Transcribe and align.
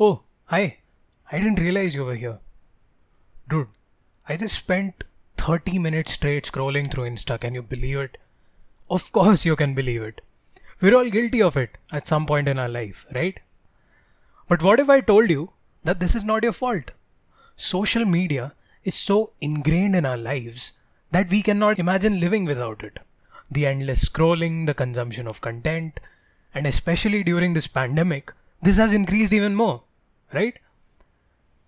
Oh, 0.00 0.22
hi. 0.44 0.78
I 1.32 1.38
didn't 1.38 1.58
realize 1.58 1.92
you 1.92 2.04
were 2.04 2.14
here. 2.14 2.38
Dude, 3.50 3.66
I 4.28 4.36
just 4.36 4.56
spent 4.56 5.02
30 5.38 5.80
minutes 5.80 6.12
straight 6.12 6.44
scrolling 6.44 6.88
through 6.88 7.10
Insta. 7.10 7.40
Can 7.40 7.54
you 7.54 7.62
believe 7.62 7.98
it? 7.98 8.18
Of 8.88 9.10
course, 9.10 9.44
you 9.44 9.56
can 9.56 9.74
believe 9.74 10.02
it. 10.02 10.20
We're 10.80 10.94
all 10.94 11.10
guilty 11.10 11.42
of 11.42 11.56
it 11.56 11.78
at 11.90 12.06
some 12.06 12.26
point 12.26 12.46
in 12.46 12.60
our 12.60 12.68
life, 12.68 13.06
right? 13.12 13.40
But 14.48 14.62
what 14.62 14.78
if 14.78 14.88
I 14.88 15.00
told 15.00 15.30
you 15.30 15.50
that 15.82 15.98
this 15.98 16.14
is 16.14 16.24
not 16.24 16.44
your 16.44 16.52
fault? 16.52 16.92
Social 17.56 18.04
media 18.04 18.54
is 18.84 18.94
so 18.94 19.32
ingrained 19.40 19.96
in 19.96 20.06
our 20.06 20.16
lives 20.16 20.74
that 21.10 21.28
we 21.28 21.42
cannot 21.42 21.80
imagine 21.80 22.20
living 22.20 22.44
without 22.44 22.84
it. 22.84 23.00
The 23.50 23.66
endless 23.66 24.08
scrolling, 24.08 24.66
the 24.66 24.74
consumption 24.74 25.26
of 25.26 25.40
content, 25.40 25.98
and 26.54 26.68
especially 26.68 27.24
during 27.24 27.54
this 27.54 27.66
pandemic, 27.66 28.32
this 28.62 28.76
has 28.76 28.92
increased 28.92 29.32
even 29.32 29.56
more, 29.56 29.82
right? 30.32 30.58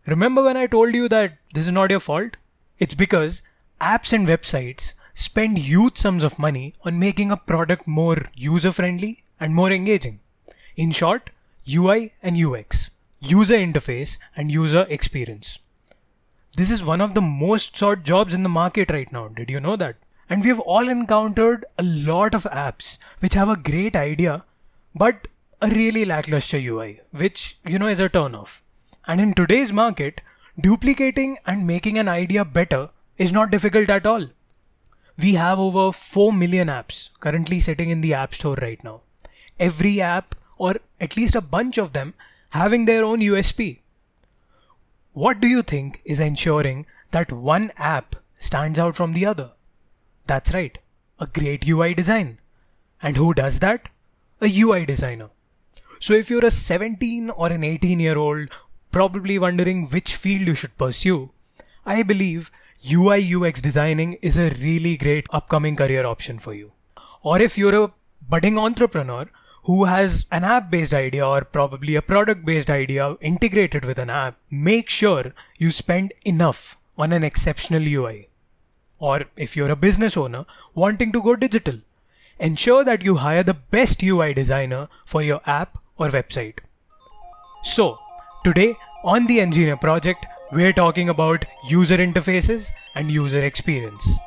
Remember 0.07 0.43
when 0.43 0.57
I 0.57 0.67
told 0.67 0.95
you 0.95 1.09
that 1.09 1.39
this 1.55 1.67
is 1.67 1.73
not 1.73 1.91
your 1.91 2.01
fault? 2.01 2.37
It's 2.79 2.95
because 2.95 3.43
apps 3.81 4.13
and 4.13 4.27
websites 4.27 4.95
spend 5.13 5.59
huge 5.59 5.99
sums 5.99 6.25
of 6.25 6.39
money 6.39 6.75
on 6.85 6.99
making 6.99 7.31
a 7.31 7.37
product 7.37 7.87
more 7.87 8.27
user 8.35 8.73
friendly 8.73 9.25
and 9.39 9.55
more 9.55 9.71
engaging. 9.71 10.21
In 10.77 10.91
short, 10.91 11.31
UI 11.69 12.13
and 12.23 12.37
UX, 12.37 12.91
user 13.21 13.57
interface 13.57 14.19
and 14.37 14.51
user 14.51 14.87
experience. 14.89 15.59
This 16.57 16.71
is 16.71 16.85
one 16.85 17.01
of 17.01 17.15
the 17.15 17.21
most 17.21 17.77
sought 17.77 18.03
jobs 18.03 18.35
in 18.35 18.43
the 18.43 18.49
market 18.49 18.91
right 18.91 19.11
now. 19.13 19.29
Did 19.29 19.51
you 19.51 19.61
know 19.61 19.77
that? 19.77 19.97
And 20.29 20.43
we 20.43 20.49
have 20.49 20.61
all 20.61 20.89
encountered 20.89 21.65
a 21.79 21.83
lot 21.83 22.35
of 22.35 22.45
apps 22.45 22.99
which 23.21 23.35
have 23.35 23.49
a 23.49 23.57
great 23.57 23.97
idea, 23.97 24.45
but 24.95 25.29
a 25.63 25.69
really 25.69 26.05
lackluster 26.05 26.59
UI, 26.59 27.01
which, 27.11 27.59
you 27.67 27.79
know, 27.79 27.89
is 27.89 28.01
a 28.01 28.09
turnoff. 28.09 28.63
And 29.07 29.21
in 29.21 29.35
today's 29.35 29.73
market, 29.73 30.21
duplicating 30.59 31.37
and 31.47 31.67
making 31.67 31.99
an 31.99 32.09
idea 32.09 32.45
better 32.45 32.91
is 33.19 33.33
not 33.33 33.51
difficult 33.51 33.91
at 33.91 34.07
all. 34.07 34.27
We 35.19 35.35
have 35.35 35.59
over 35.59 35.93
4 35.93 36.33
million 36.33 36.69
apps 36.69 37.11
currently 37.21 37.61
sitting 37.61 37.91
in 37.91 38.01
the 38.01 38.15
App 38.15 38.35
Store 38.35 38.57
right 38.57 38.83
now. 38.83 39.03
Every 39.59 40.01
app, 40.01 40.35
or 40.57 40.77
at 40.99 41.17
least 41.17 41.35
a 41.35 41.43
bunch 41.43 41.77
of 41.77 41.93
them, 41.93 42.15
having 42.51 42.87
their 42.87 43.05
own 43.05 43.21
USP. 43.21 43.81
What 45.13 45.41
do 45.41 45.49
you 45.49 45.63
think 45.63 46.01
is 46.05 46.21
ensuring 46.21 46.87
that 47.11 47.33
one 47.33 47.71
app 47.77 48.17
stands 48.39 48.79
out 48.79 48.97
from 48.97 49.13
the 49.13 49.27
other? 49.27 49.51
That's 50.27 50.55
right, 50.55 50.79
a 51.19 51.27
great 51.27 51.69
UI 51.69 51.93
design. 51.93 52.39
And 53.03 53.17
who 53.17 53.35
does 53.35 53.59
that? 53.59 53.91
A 54.41 54.47
UI 54.47 54.87
designer. 54.87 55.29
So 56.03 56.15
if 56.15 56.31
you're 56.31 56.47
a 56.47 56.51
17 56.51 57.29
or 57.29 57.49
an 57.53 57.63
18 57.63 58.01
year 58.01 58.17
old 58.17 58.49
probably 58.91 59.39
wondering 59.39 59.87
which 59.89 60.17
field 60.17 60.47
you 60.49 60.55
should 60.55 60.79
pursue, 60.79 61.29
I 61.85 62.03
believe 62.03 62.51
UI 62.91 63.35
UX 63.35 63.61
designing 63.61 64.15
is 64.23 64.39
a 64.39 64.49
really 64.63 64.97
great 64.97 65.27
upcoming 65.29 65.77
career 65.77 66.07
option 66.07 66.39
for 66.39 66.55
you. 66.55 66.73
Or 67.23 67.39
if 67.43 67.59
you're 67.59 67.85
a 67.85 67.93
budding 68.27 68.57
entrepreneur 68.57 69.29
who 69.65 69.85
has 69.85 70.25
an 70.33 70.43
app 70.43 70.71
based 70.71 70.95
idea 70.95 71.27
or 71.27 71.45
probably 71.45 71.97
a 71.97 72.03
product 72.03 72.47
based 72.47 72.71
idea 72.71 73.19
integrated 73.21 73.85
with 73.85 73.99
an 73.99 74.09
app, 74.09 74.39
make 74.51 74.89
sure 74.89 75.35
you 75.59 75.71
spend 75.71 76.15
enough 76.25 76.79
on 76.97 77.13
an 77.13 77.23
exceptional 77.23 77.87
UI. 77.87 78.31
Or 78.99 79.27
if 79.37 79.55
you're 79.55 79.71
a 79.71 79.77
business 79.77 80.17
owner 80.17 80.47
wanting 80.75 81.13
to 81.13 81.21
go 81.21 81.37
digital, 81.37 81.81
ensure 82.39 82.85
that 82.85 83.05
you 83.05 83.17
hire 83.17 83.43
the 83.43 83.61
best 83.77 84.03
UI 84.03 84.33
designer 84.33 84.89
for 85.05 85.21
your 85.21 85.43
app 85.45 85.77
or 86.01 86.09
website. 86.09 86.59
So, 87.63 87.99
today 88.43 88.75
on 89.05 89.27
the 89.27 89.39
Engineer 89.41 89.77
Project, 89.77 90.25
we're 90.51 90.73
talking 90.73 91.11
about 91.11 91.45
user 91.69 91.99
interfaces 91.99 92.71
and 92.95 93.11
user 93.11 93.45
experience. 93.45 94.19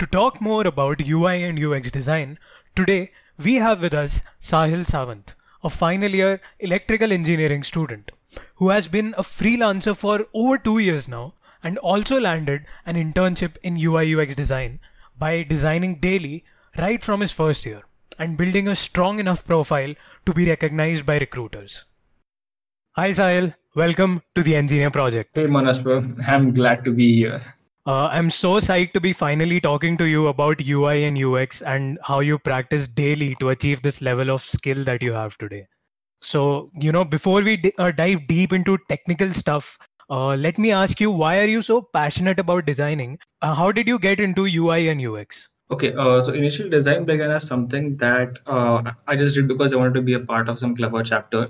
To 0.00 0.06
talk 0.06 0.40
more 0.40 0.66
about 0.66 1.06
UI 1.06 1.44
and 1.44 1.58
UX 1.58 1.90
design, 1.92 2.38
today 2.74 3.12
we 3.42 3.56
have 3.56 3.82
with 3.82 3.94
us 3.94 4.22
Sahil 4.40 4.84
Sawant, 4.84 5.34
a 5.62 5.70
final 5.70 6.10
year 6.10 6.40
electrical 6.58 7.12
engineering 7.12 7.62
student 7.62 8.10
who 8.56 8.70
has 8.70 8.88
been 8.88 9.14
a 9.16 9.22
freelancer 9.22 9.96
for 9.96 10.26
over 10.34 10.58
two 10.58 10.78
years 10.78 11.08
now 11.08 11.34
and 11.62 11.78
also 11.78 12.20
landed 12.20 12.64
an 12.86 12.96
internship 12.96 13.56
in 13.62 13.76
UI 13.76 14.14
UX 14.14 14.34
design 14.34 14.80
by 15.18 15.42
designing 15.42 15.96
daily 16.00 16.44
right 16.78 17.02
from 17.02 17.20
his 17.20 17.32
first 17.32 17.66
year 17.66 17.82
and 18.18 18.36
building 18.36 18.68
a 18.68 18.74
strong 18.74 19.18
enough 19.18 19.44
profile 19.44 19.94
to 20.26 20.32
be 20.32 20.46
recognized 20.46 21.06
by 21.06 21.18
recruiters. 21.18 21.84
Hi 22.96 23.10
Sahil, 23.10 23.54
welcome 23.74 24.22
to 24.34 24.42
the 24.42 24.56
Engineer 24.56 24.90
Project. 24.90 25.30
Hey 25.34 25.46
Manas 25.46 25.78
bro, 25.78 26.04
I'm 26.26 26.52
glad 26.52 26.84
to 26.84 26.92
be 26.92 27.14
here. 27.14 27.40
Uh, 27.86 28.08
I'm 28.08 28.30
so 28.30 28.60
psyched 28.60 28.92
to 28.92 29.00
be 29.00 29.12
finally 29.14 29.58
talking 29.58 29.96
to 29.96 30.04
you 30.04 30.28
about 30.28 30.60
UI 30.60 31.04
and 31.04 31.16
UX 31.16 31.62
and 31.62 31.98
how 32.02 32.20
you 32.20 32.38
practice 32.38 32.86
daily 32.86 33.34
to 33.40 33.48
achieve 33.48 33.80
this 33.80 34.02
level 34.02 34.30
of 34.30 34.42
skill 34.42 34.84
that 34.84 35.02
you 35.02 35.12
have 35.12 35.38
today. 35.38 35.66
So, 36.22 36.70
you 36.74 36.92
know, 36.92 37.04
before 37.04 37.42
we 37.42 37.56
d- 37.56 37.72
uh, 37.78 37.92
dive 37.92 38.26
deep 38.26 38.52
into 38.52 38.78
technical 38.88 39.32
stuff, 39.32 39.78
uh, 40.10 40.34
let 40.34 40.58
me 40.58 40.72
ask 40.72 41.00
you 41.00 41.10
why 41.10 41.38
are 41.38 41.48
you 41.48 41.62
so 41.62 41.82
passionate 41.82 42.38
about 42.38 42.66
designing? 42.66 43.18
Uh, 43.42 43.54
how 43.54 43.72
did 43.72 43.88
you 43.88 43.98
get 43.98 44.20
into 44.20 44.46
UI 44.46 44.78
and 44.78 45.00
UX? 45.00 45.48
Okay, 45.70 45.94
uh, 45.94 46.20
so 46.20 46.32
initial 46.32 46.68
design 46.68 47.04
began 47.04 47.30
as 47.30 47.46
something 47.46 47.96
that 47.98 48.38
uh, 48.46 48.82
I 49.06 49.16
just 49.16 49.36
did 49.36 49.46
because 49.46 49.72
I 49.72 49.76
wanted 49.76 49.94
to 49.94 50.02
be 50.02 50.14
a 50.14 50.20
part 50.20 50.48
of 50.48 50.58
some 50.58 50.74
clever 50.74 51.02
chapter. 51.02 51.46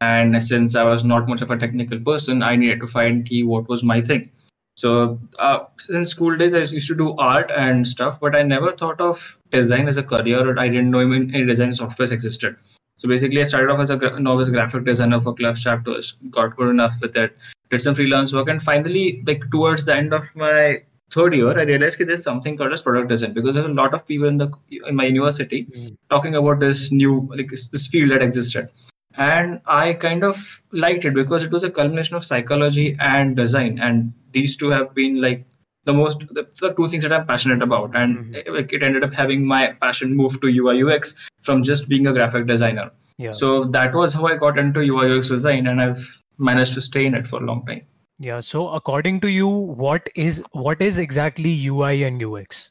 And 0.00 0.42
since 0.42 0.74
I 0.76 0.82
was 0.84 1.04
not 1.04 1.28
much 1.28 1.42
of 1.42 1.50
a 1.50 1.56
technical 1.56 1.98
person, 2.00 2.42
I 2.42 2.56
needed 2.56 2.80
to 2.80 2.86
find 2.86 3.24
key 3.24 3.44
what 3.44 3.68
was 3.68 3.82
my 3.82 4.00
thing. 4.00 4.30
So 4.76 5.18
uh, 5.38 5.60
since 5.78 6.10
school 6.10 6.36
days, 6.36 6.54
I 6.54 6.58
used 6.58 6.88
to 6.88 6.94
do 6.94 7.14
art 7.16 7.50
and 7.56 7.86
stuff, 7.86 8.20
but 8.20 8.34
I 8.34 8.42
never 8.42 8.72
thought 8.72 9.00
of 9.00 9.38
design 9.50 9.88
as 9.88 9.96
a 9.96 10.02
career, 10.02 10.48
or 10.48 10.58
I 10.58 10.68
didn't 10.68 10.90
know 10.90 11.02
even 11.02 11.34
any 11.34 11.46
design 11.46 11.72
software 11.72 12.12
existed. 12.12 12.56
So 13.02 13.08
basically, 13.08 13.40
I 13.40 13.44
started 13.44 13.72
off 13.72 13.80
as 13.80 13.90
a 13.90 13.96
gra- 13.96 14.20
novice 14.20 14.48
graphic 14.48 14.84
designer 14.84 15.20
for 15.20 15.34
club 15.34 15.56
chapters, 15.56 16.12
got 16.30 16.56
good 16.56 16.68
enough 16.68 16.94
with 17.02 17.16
it, 17.16 17.40
did 17.68 17.82
some 17.82 17.96
freelance 17.96 18.32
work, 18.32 18.48
and 18.48 18.62
finally, 18.62 19.24
like 19.26 19.42
towards 19.50 19.86
the 19.86 19.96
end 19.96 20.14
of 20.14 20.24
my 20.36 20.82
third 21.10 21.34
year, 21.34 21.58
I 21.58 21.64
realized 21.64 21.98
that 21.98 22.04
there's 22.04 22.22
something 22.22 22.56
called 22.56 22.72
as 22.72 22.82
product 22.82 23.08
design 23.08 23.32
because 23.32 23.54
there's 23.54 23.66
a 23.66 23.72
lot 23.72 23.92
of 23.92 24.06
people 24.06 24.28
in 24.28 24.36
the 24.36 24.52
in 24.86 24.94
my 24.94 25.06
university 25.06 25.64
mm. 25.64 25.96
talking 26.10 26.36
about 26.36 26.60
this 26.60 26.92
new 26.92 27.28
like 27.34 27.50
this 27.50 27.88
field 27.88 28.12
that 28.12 28.22
existed 28.22 28.70
and 29.14 29.60
i 29.66 29.92
kind 29.92 30.24
of 30.24 30.62
liked 30.72 31.04
it 31.04 31.12
because 31.12 31.44
it 31.44 31.50
was 31.50 31.64
a 31.64 31.70
culmination 31.70 32.16
of 32.16 32.24
psychology 32.24 32.96
and 32.98 33.36
design 33.36 33.78
and 33.78 34.10
these 34.30 34.56
two 34.56 34.70
have 34.70 34.94
been 34.94 35.20
like 35.20 35.44
the 35.84 35.92
most 35.92 36.20
the, 36.28 36.48
the 36.60 36.72
two 36.74 36.88
things 36.88 37.02
that 37.02 37.12
i'm 37.12 37.26
passionate 37.26 37.62
about. 37.62 37.94
And 37.96 38.18
mm-hmm. 38.18 38.56
it, 38.56 38.72
it 38.72 38.82
ended 38.82 39.04
up 39.04 39.12
having 39.12 39.44
my 39.44 39.72
passion 39.80 40.16
move 40.16 40.40
to 40.40 40.48
ui 40.48 40.82
ux 40.82 41.14
from 41.40 41.62
just 41.62 41.88
being 41.88 42.06
a 42.06 42.12
graphic 42.12 42.46
designer. 42.46 42.90
Yeah. 43.18 43.32
so 43.32 43.64
that 43.74 43.94
was 43.94 44.14
how 44.14 44.26
i 44.26 44.36
got 44.36 44.58
into 44.58 44.80
ui 44.80 45.16
ux 45.16 45.28
design 45.28 45.66
and 45.72 45.80
i've 45.80 46.04
managed 46.38 46.74
to 46.74 46.82
stay 46.82 47.04
in 47.06 47.14
it 47.14 47.26
for 47.26 47.42
a 47.42 47.46
long 47.46 47.64
time. 47.66 47.82
Yeah. 48.18 48.40
So 48.40 48.68
according 48.68 49.20
to 49.20 49.28
you 49.28 49.48
what 49.48 50.08
is 50.14 50.42
what 50.52 50.80
is 50.80 50.98
exactly 50.98 51.52
ui 51.66 52.04
and 52.04 52.22
ux? 52.22 52.70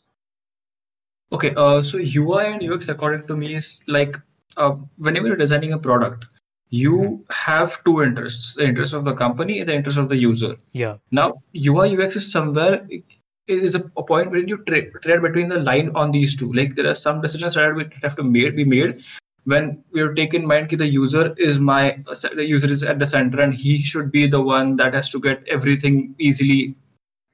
Okay 1.31 1.53
uh, 1.55 1.81
so 1.81 1.97
ui 1.97 2.45
and 2.45 2.69
ux 2.71 2.89
according 2.89 3.27
to 3.27 3.37
me 3.37 3.55
is 3.55 3.79
like 3.87 4.19
uh, 4.57 4.71
whenever 4.97 5.27
you're 5.27 5.35
designing 5.37 5.73
a 5.73 5.79
product, 5.79 6.25
you 6.71 6.97
mm-hmm. 6.97 7.31
have 7.31 7.83
two 7.83 8.01
interests 8.01 8.55
the 8.55 8.65
interest 8.65 8.93
of 8.93 9.05
the 9.05 9.13
company 9.13 9.59
and 9.59 9.69
the 9.69 9.75
interest 9.75 9.97
of 9.97 10.09
the 10.09 10.17
user. 10.17 10.55
Yeah. 10.71 10.97
Now, 11.11 11.43
UI 11.55 11.97
UX 11.97 12.15
is 12.15 12.31
somewhere 12.31 12.87
it 12.89 13.03
is 13.47 13.75
a, 13.75 13.83
a 13.97 14.03
point 14.03 14.31
where 14.31 14.39
you 14.39 14.57
trade, 14.65 14.91
trade 15.03 15.21
between 15.21 15.49
the 15.49 15.59
line 15.59 15.91
on 15.93 16.11
these 16.11 16.35
two. 16.35 16.51
Like 16.53 16.75
there 16.75 16.87
are 16.87 16.95
some 16.95 17.21
decisions 17.21 17.55
that 17.55 17.75
we 17.75 17.85
have 18.01 18.15
to 18.15 18.23
made, 18.23 18.55
be 18.55 18.63
made 18.63 19.03
when 19.43 19.83
we 19.91 20.01
are 20.01 20.13
taking 20.13 20.47
mind 20.47 20.69
that 20.69 20.77
the 20.77 20.87
user 20.87 21.33
is 21.37 21.59
my 21.59 21.97
the 22.35 22.45
user 22.45 22.71
is 22.71 22.83
at 22.83 22.99
the 22.99 23.05
center 23.05 23.41
and 23.41 23.53
he 23.53 23.81
should 23.81 24.11
be 24.11 24.27
the 24.27 24.41
one 24.41 24.75
that 24.77 24.93
has 24.93 25.09
to 25.09 25.19
get 25.19 25.43
everything 25.47 26.15
easily 26.19 26.75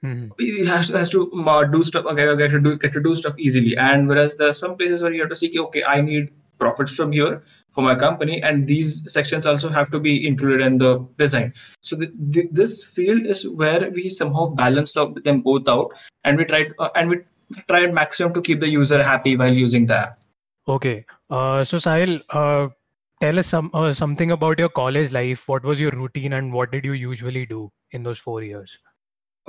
Mm-hmm. 0.04 0.28
He 0.38 0.66
has, 0.66 0.90
has 0.90 1.10
to 1.10 1.32
uh, 1.32 1.64
do 1.64 1.82
stuff, 1.82 2.06
okay, 2.06 2.36
get 2.38 2.52
to 2.52 2.60
do 2.60 2.78
get 2.78 2.94
to 2.94 3.02
do 3.02 3.16
stuff 3.16 3.34
easily. 3.38 3.76
And 3.76 4.08
whereas 4.08 4.38
there 4.38 4.48
are 4.48 4.54
some 4.54 4.78
places 4.78 5.02
where 5.02 5.12
you 5.12 5.22
have 5.22 5.30
to 5.30 5.36
see, 5.36 5.58
okay, 5.58 5.84
I 5.84 6.02
need 6.02 6.30
profits 6.60 6.94
from 6.94 7.12
here 7.12 7.38
for 7.78 7.84
my 7.84 7.94
company 7.94 8.42
and 8.42 8.68
these 8.68 8.92
sections 9.14 9.46
also 9.46 9.70
have 9.70 9.92
to 9.92 10.00
be 10.00 10.14
included 10.28 10.66
in 10.66 10.80
the 10.80 10.94
design 11.20 11.52
so 11.82 11.96
the, 11.96 12.12
the, 12.36 12.48
this 12.52 12.84
field 12.84 13.28
is 13.34 13.48
where 13.50 13.92
we 13.92 14.10
somehow 14.10 14.48
balance 14.62 14.96
them 15.28 15.42
both 15.42 15.70
out 15.70 15.94
and 16.24 16.40
we 16.40 16.46
try 16.46 16.66
uh, 16.80 16.90
and 16.96 17.12
we 17.12 17.18
try 17.70 17.82
and 17.84 17.94
maximum 17.94 18.34
to 18.34 18.42
keep 18.42 18.60
the 18.60 18.68
user 18.68 19.04
happy 19.04 19.38
while 19.38 19.54
using 19.54 19.86
the 19.86 19.96
app 19.96 20.20
okay 20.68 21.06
uh, 21.30 21.64
so 21.64 21.78
sahil 21.78 22.20
uh, 22.32 22.68
tell 23.22 23.38
us 23.38 23.54
some 23.56 23.70
uh, 23.76 23.94
something 23.94 24.32
about 24.40 24.66
your 24.66 24.74
college 24.82 25.14
life 25.22 25.48
what 25.48 25.72
was 25.72 25.80
your 25.80 25.96
routine 26.02 26.34
and 26.42 26.52
what 26.60 26.72
did 26.72 26.92
you 26.92 27.00
usually 27.06 27.46
do 27.46 27.72
in 27.92 28.02
those 28.02 28.28
four 28.28 28.42
years 28.42 28.80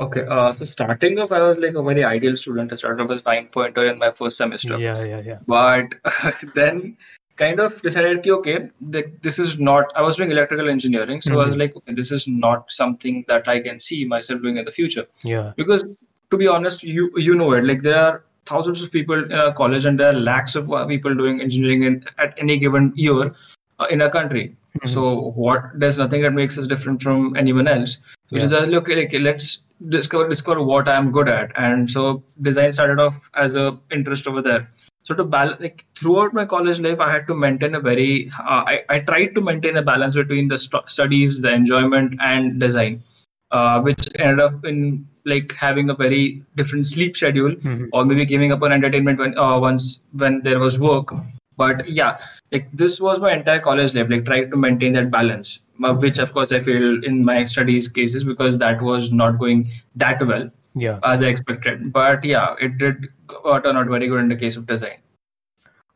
Okay, 0.01 0.25
uh, 0.31 0.53
so 0.53 0.65
starting 0.65 1.19
off, 1.19 1.33
I 1.33 1.43
was 1.43 1.59
like 1.59 1.75
a 1.75 1.83
very 1.83 2.05
ideal 2.05 2.37
student. 2.37 2.73
I 2.73 2.77
started 2.77 3.03
off 3.03 3.11
as 3.11 3.25
nine 3.25 3.49
pointer 3.49 3.85
in 3.85 3.99
my 3.99 4.13
first 4.13 4.37
semester. 4.37 4.79
Yeah, 4.79 5.03
yeah, 5.03 5.21
yeah. 5.21 5.39
But 5.45 5.97
then 6.55 6.97
kind 7.39 7.61
of 7.61 7.81
decided, 7.83 8.23
ki, 8.23 8.31
okay, 8.33 8.69
th- 8.93 9.07
this 9.23 9.39
is 9.39 9.59
not, 9.59 9.93
I 9.97 10.03
was 10.03 10.17
doing 10.17 10.31
electrical 10.31 10.69
engineering. 10.69 11.21
So 11.21 11.33
I 11.35 11.47
was 11.47 11.55
Mhm. 11.57 11.59
like, 11.63 11.77
okay, 11.77 11.95
this 11.95 12.11
is 12.13 12.27
not 12.29 12.71
something 12.71 13.25
that 13.29 13.49
I 13.49 13.61
can 13.61 13.79
see 13.79 14.05
myself 14.05 14.43
doing 14.43 14.57
in 14.57 14.65
the 14.65 14.73
future. 14.73 15.05
Yeah. 15.23 15.53
Because 15.57 15.85
to 16.31 16.37
be 16.37 16.49
honest, 16.55 16.83
you 16.83 17.11
you 17.17 17.35
know 17.43 17.53
it, 17.59 17.65
like 17.65 17.83
there 17.83 17.99
are 18.07 18.25
thousands 18.47 18.83
of 18.83 18.91
people 18.91 19.23
in 19.25 19.33
a 19.33 19.53
college 19.61 19.85
and 19.91 20.01
there 20.01 20.11
are 20.15 20.19
lakhs 20.31 20.57
of 20.63 20.71
people 20.89 21.15
doing 21.15 21.41
engineering 21.47 21.83
in, 21.91 22.05
at 22.19 22.35
any 22.47 22.59
given 22.59 22.93
year 22.97 23.31
uh, 23.79 23.87
in 23.97 24.01
a 24.03 24.11
country. 24.19 24.45
Mhm. 24.81 24.93
So 24.95 25.07
what 25.45 25.71
there's 25.85 25.99
nothing 26.05 26.23
that 26.27 26.33
makes 26.43 26.59
us 26.59 26.67
different 26.75 27.03
from 27.03 27.35
anyone 27.45 27.69
else. 27.77 27.99
Which 28.31 28.43
is 28.43 28.53
Yeah. 28.53 28.59
uh, 28.59 28.67
look, 28.77 28.91
okay, 28.91 29.19
let's 29.31 29.49
discover 29.97 30.29
discover 30.29 30.63
what 30.63 30.89
I'm 30.89 31.11
good 31.13 31.29
at. 31.35 31.53
And 31.67 31.91
so 31.97 32.05
design 32.51 32.73
started 32.79 33.01
off 33.07 33.31
as 33.47 33.55
a 33.65 33.67
interest 33.99 34.27
over 34.33 34.43
there. 34.51 34.63
So 35.09 35.15
to 35.15 35.25
balance, 35.25 35.59
like 35.61 35.87
throughout 35.99 36.35
my 36.35 36.45
college 36.45 36.81
life, 36.81 37.01
I 37.01 37.11
had 37.11 37.27
to 37.29 37.35
maintain 37.35 37.75
a 37.75 37.81
very, 37.81 38.31
uh, 38.39 38.65
I, 38.73 38.83
I 38.91 38.99
tried 39.01 39.35
to 39.37 39.41
maintain 39.41 39.77
a 39.79 39.83
balance 39.83 40.15
between 40.17 40.49
the 40.49 40.59
stu- 40.59 40.87
studies, 40.87 41.41
the 41.41 41.51
enjoyment, 41.53 42.19
and 42.21 42.61
design, 42.61 43.03
uh, 43.51 43.81
which 43.81 44.07
ended 44.19 44.41
up 44.41 44.65
in 44.67 45.09
like 45.25 45.55
having 45.55 45.89
a 45.89 45.95
very 45.95 46.43
different 46.57 46.87
sleep 46.87 47.17
schedule, 47.17 47.53
Mhm. 47.57 47.89
or 47.93 48.05
maybe 48.05 48.27
giving 48.27 48.53
up 48.53 48.63
on 48.63 48.73
entertainment 48.73 49.19
when 49.19 49.39
uh, 49.39 49.59
once 49.59 50.01
when 50.13 50.43
there 50.43 50.59
was 50.59 50.79
work. 50.79 51.15
But 51.57 51.89
yeah, 51.89 52.17
like 52.53 52.69
this 52.73 53.01
was 53.01 53.19
my 53.19 53.33
entire 53.33 53.61
college 53.61 53.95
life, 53.95 54.11
like 54.11 54.27
trying 54.27 54.51
to 54.51 54.57
maintain 54.59 54.93
that 54.93 55.11
balance, 55.11 55.61
uh, 55.85 55.95
which 55.95 56.19
of 56.19 56.35
course 56.35 56.53
I 56.53 56.61
failed 56.61 57.05
in 57.05 57.25
my 57.25 57.45
studies 57.45 57.89
cases 57.89 58.25
because 58.25 58.59
that 58.59 58.83
was 58.83 59.11
not 59.11 59.39
going 59.39 59.69
that 59.97 60.27
well 60.27 60.51
Yeah. 60.81 60.99
as 61.03 61.23
I 61.23 61.29
expected. 61.29 61.93
But 61.93 62.25
yeah, 62.25 62.55
it 62.61 62.79
did 62.79 63.09
turn 63.31 63.77
out 63.77 63.87
very 63.87 64.09
good 64.09 64.21
in 64.21 64.29
the 64.29 64.37
case 64.37 64.57
of 64.57 64.67
design. 64.67 64.99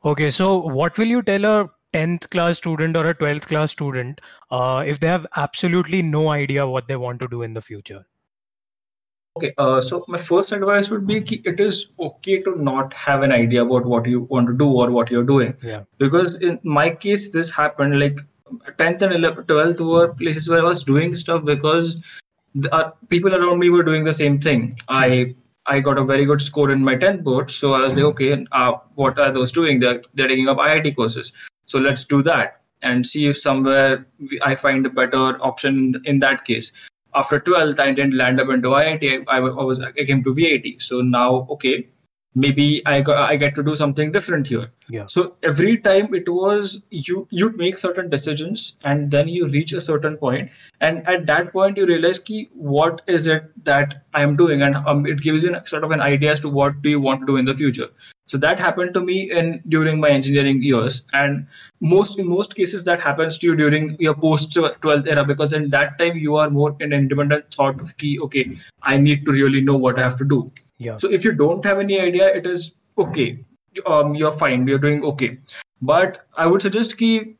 Okay, 0.05 0.31
so 0.31 0.59
what 0.59 0.99
will 0.99 1.07
you 1.07 1.23
tell 1.23 1.45
a 1.45 1.71
10th 1.93 2.29
class 2.31 2.59
student 2.59 2.97
or 2.97 3.07
a 3.09 3.15
12th 3.15 3.43
class 3.43 3.71
student 3.71 4.21
uh, 4.51 4.83
if 4.87 4.99
they 4.99 5.07
have 5.07 5.27
absolutely 5.37 6.03
no 6.03 6.31
idea 6.31 6.67
what 6.67 6.89
they 6.89 6.97
want 6.97 7.21
to 7.21 7.29
do 7.29 7.43
in 7.43 7.55
the 7.55 7.61
future? 7.61 8.05
Okay, 9.37 9.55
uh, 9.57 9.81
so 9.81 10.05
my 10.09 10.19
first 10.19 10.53
advice 10.53 10.91
would 10.91 11.07
be 11.07 11.21
ki 11.23 11.41
it 11.47 11.59
is 11.59 11.87
okay 11.99 12.43
to 12.43 12.63
not 12.63 12.93
have 12.93 13.23
an 13.23 13.33
idea 13.33 13.65
about 13.65 13.87
what 13.87 14.07
you 14.07 14.23
want 14.23 14.47
to 14.47 14.53
do 14.53 14.71
or 14.71 14.91
what 14.91 15.11
you're 15.11 15.25
doing. 15.25 15.55
Yeah. 15.63 15.85
Because 15.99 16.35
in 16.37 16.59
my 16.65 16.91
case, 16.91 17.31
this 17.31 17.51
happened 17.51 17.99
like 17.99 18.19
10th 18.79 19.03
and 19.03 19.15
11th, 19.15 19.47
12th 19.47 19.81
were 19.81 20.09
places 20.15 20.51
where 20.51 20.61
I 20.61 20.65
was 20.65 20.85
doing 20.85 21.15
stuff 21.15 21.45
because 21.45 22.01
the, 22.55 22.75
uh, 22.75 22.91
people 23.09 23.35
around 23.35 23.59
me 23.59 23.71
were 23.71 23.83
doing 23.83 24.05
the 24.05 24.13
same 24.13 24.41
thing. 24.41 24.79
I 24.89 25.35
I 25.67 25.81
got 25.81 25.99
a 25.99 26.05
very 26.05 26.25
good 26.25 26.43
score 26.43 26.71
in 26.71 26.83
my 26.83 26.97
10th 26.97 27.23
board, 27.23 27.51
so 27.51 27.75
I 27.75 27.83
was 27.83 27.95
like, 27.95 28.05
okay, 28.05 28.45
uh, 28.51 28.73
what 28.97 29.19
are 29.19 29.31
those 29.31 29.53
doing? 29.53 29.79
They're, 29.79 30.03
they're 30.15 30.27
taking 30.27 30.49
up 30.49 30.59
IIT 30.59 30.97
courses. 30.97 31.33
So 31.67 31.79
let's 31.79 32.05
do 32.05 32.21
that 32.25 32.63
and 32.83 33.07
see 33.07 33.29
if 33.29 33.39
somewhere 33.39 34.07
I 34.43 34.57
find 34.57 34.85
a 34.85 34.91
better 34.91 35.41
option 35.41 35.95
in 36.05 36.19
that 36.19 36.45
case. 36.45 36.73
After 37.15 37.39
12th, 37.39 37.79
I 37.79 37.93
didn't 37.93 38.17
land 38.17 38.41
up 38.41 38.49
into 38.49 38.71
IIT. 38.71 39.25
I, 39.29 39.37
I 39.37 39.41
was 39.41 39.81
I 39.81 39.93
came 39.93 40.25
to 40.25 40.35
VIT. 40.35 40.83
So 40.83 41.01
now, 41.01 41.47
okay, 41.51 41.87
maybe 42.35 42.83
I 42.87 43.01
got, 43.01 43.31
I 43.31 43.37
get 43.37 43.55
to 43.57 43.63
do 43.63 43.77
something 43.77 44.13
different 44.13 44.47
here. 44.47 44.71
Yeah. 44.89 45.07
So 45.07 45.35
every 45.43 45.79
time 45.79 46.15
it 46.15 46.29
was 46.29 46.83
you 46.91 47.27
you'd 47.31 47.57
make 47.57 47.77
certain 47.77 48.09
decisions 48.11 48.77
and 48.85 49.11
then 49.11 49.29
you 49.29 49.49
reach 49.49 49.73
a 49.73 49.81
certain 49.81 50.17
point 50.17 50.51
and 50.81 51.07
at 51.07 51.27
that 51.27 51.53
point 51.53 51.77
you 51.77 51.87
realize 51.87 52.19
ki 52.19 52.49
what 52.55 53.03
is 53.07 53.27
it 53.27 53.51
that 53.65 54.05
I 54.15 54.23
am 54.23 54.37
doing 54.37 54.63
and 54.63 54.77
um, 54.77 55.07
it 55.07 55.21
gives 55.21 55.43
you 55.43 55.55
an, 55.55 55.67
sort 55.67 55.85
of 55.85 55.91
an 55.91 56.01
idea 56.01 56.33
as 56.33 56.41
to 56.41 56.49
what 56.49 56.83
do 56.83 56.91
you 56.91 57.01
want 57.01 57.21
to 57.21 57.27
do 57.27 57.37
in 57.37 57.45
the 57.45 57.55
future. 57.55 57.89
So 58.27 58.39
that 58.39 58.59
happened 58.59 58.95
to 58.95 59.01
me 59.03 59.31
in 59.31 59.63
during 59.69 60.01
my 60.01 60.09
engineering 60.09 60.63
years 60.63 61.05
and 61.13 61.47
most 61.81 62.19
in 62.19 62.29
most 62.29 62.55
cases 62.55 62.85
that 62.85 63.01
happens 63.01 63.37
to 63.39 63.47
you 63.49 63.57
during 63.57 63.97
your 63.99 64.15
post 64.15 64.53
12th 64.53 65.09
era 65.09 65.25
because 65.25 65.53
in 65.53 65.69
that 65.71 65.99
time 65.99 66.17
you 66.17 66.37
are 66.37 66.49
more 66.49 66.75
in 66.81 66.93
independent 66.93 67.53
thought 67.53 67.81
of 67.81 67.97
key 67.99 68.19
okay 68.21 68.57
I 68.83 68.97
need 68.97 69.27
to 69.27 69.33
really 69.33 69.61
know 69.61 69.77
what 69.77 69.99
I 69.99 70.03
have 70.03 70.17
to 70.19 70.25
do. 70.25 70.51
Yeah. 70.87 70.97
So 70.99 71.11
if 71.11 71.25
you 71.25 71.33
don't 71.33 71.65
have 71.65 71.79
any 71.79 72.01
idea, 72.01 72.29
it 72.41 72.47
is 72.47 72.75
okay. 72.99 73.45
Um, 73.87 74.15
you're 74.15 74.33
fine. 74.33 74.67
You're 74.67 74.85
doing 74.87 75.05
okay. 75.13 75.39
But 75.81 76.27
I 76.37 76.47
would 76.47 76.63
suggest 76.63 76.97
ki 76.99 77.37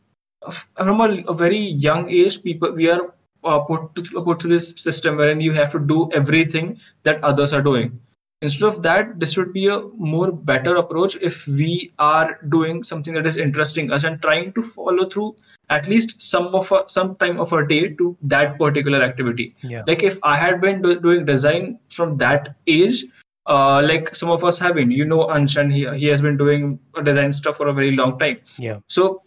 from 0.77 1.01
a, 1.01 1.09
a 1.33 1.35
very 1.35 1.59
young 1.59 2.09
age, 2.11 2.43
people 2.43 2.73
we 2.75 2.89
are 2.91 3.15
uh, 3.45 3.59
put 3.61 3.95
to, 3.95 4.23
put 4.23 4.41
through 4.41 4.55
this 4.55 4.71
system 4.77 5.17
wherein 5.17 5.41
you 5.41 5.53
have 5.53 5.73
to 5.73 5.81
do 5.81 6.11
everything 6.13 6.79
that 7.05 7.23
others 7.23 7.53
are 7.53 7.63
doing. 7.63 8.01
Instead 8.43 8.67
of 8.69 8.83
that, 8.83 9.21
this 9.21 9.37
would 9.37 9.53
be 9.53 9.69
a 9.69 9.81
more 9.97 10.33
better 10.33 10.75
approach 10.77 11.17
if 11.23 11.47
we 11.47 11.93
are 12.01 12.39
doing 12.49 12.83
something 12.83 13.15
that 13.15 13.25
is 13.25 13.37
interesting 13.37 13.93
us 13.93 14.03
and 14.03 14.21
trying 14.21 14.53
to 14.55 14.63
follow 14.65 15.09
through 15.09 15.37
at 15.71 15.87
least 15.87 16.21
some 16.21 16.49
of 16.55 16.71
a, 16.73 16.83
some 16.89 17.15
time 17.17 17.39
of 17.39 17.53
our 17.53 17.65
day 17.65 17.89
to 18.01 18.17
that 18.23 18.59
particular 18.59 19.01
activity 19.03 19.55
Yeah. 19.63 19.85
like 19.87 20.03
if 20.03 20.19
i 20.23 20.37
had 20.37 20.61
been 20.61 20.83
do- 20.83 20.99
doing 21.07 21.25
design 21.25 21.79
from 21.89 22.17
that 22.19 22.57
age 22.67 23.05
uh, 23.47 23.83
like 23.85 24.15
some 24.15 24.31
of 24.31 24.45
us 24.45 24.59
have 24.59 24.75
been 24.75 24.91
you 24.91 25.05
know 25.05 25.27
anshan 25.27 25.73
he, 25.73 25.87
he 25.99 26.07
has 26.07 26.23
been 26.23 26.37
doing 26.37 26.79
design 27.05 27.33
stuff 27.33 27.57
for 27.57 27.69
a 27.69 27.73
very 27.73 27.93
long 27.93 28.19
time. 28.19 28.39
Yeah. 28.59 28.79
so 28.87 29.23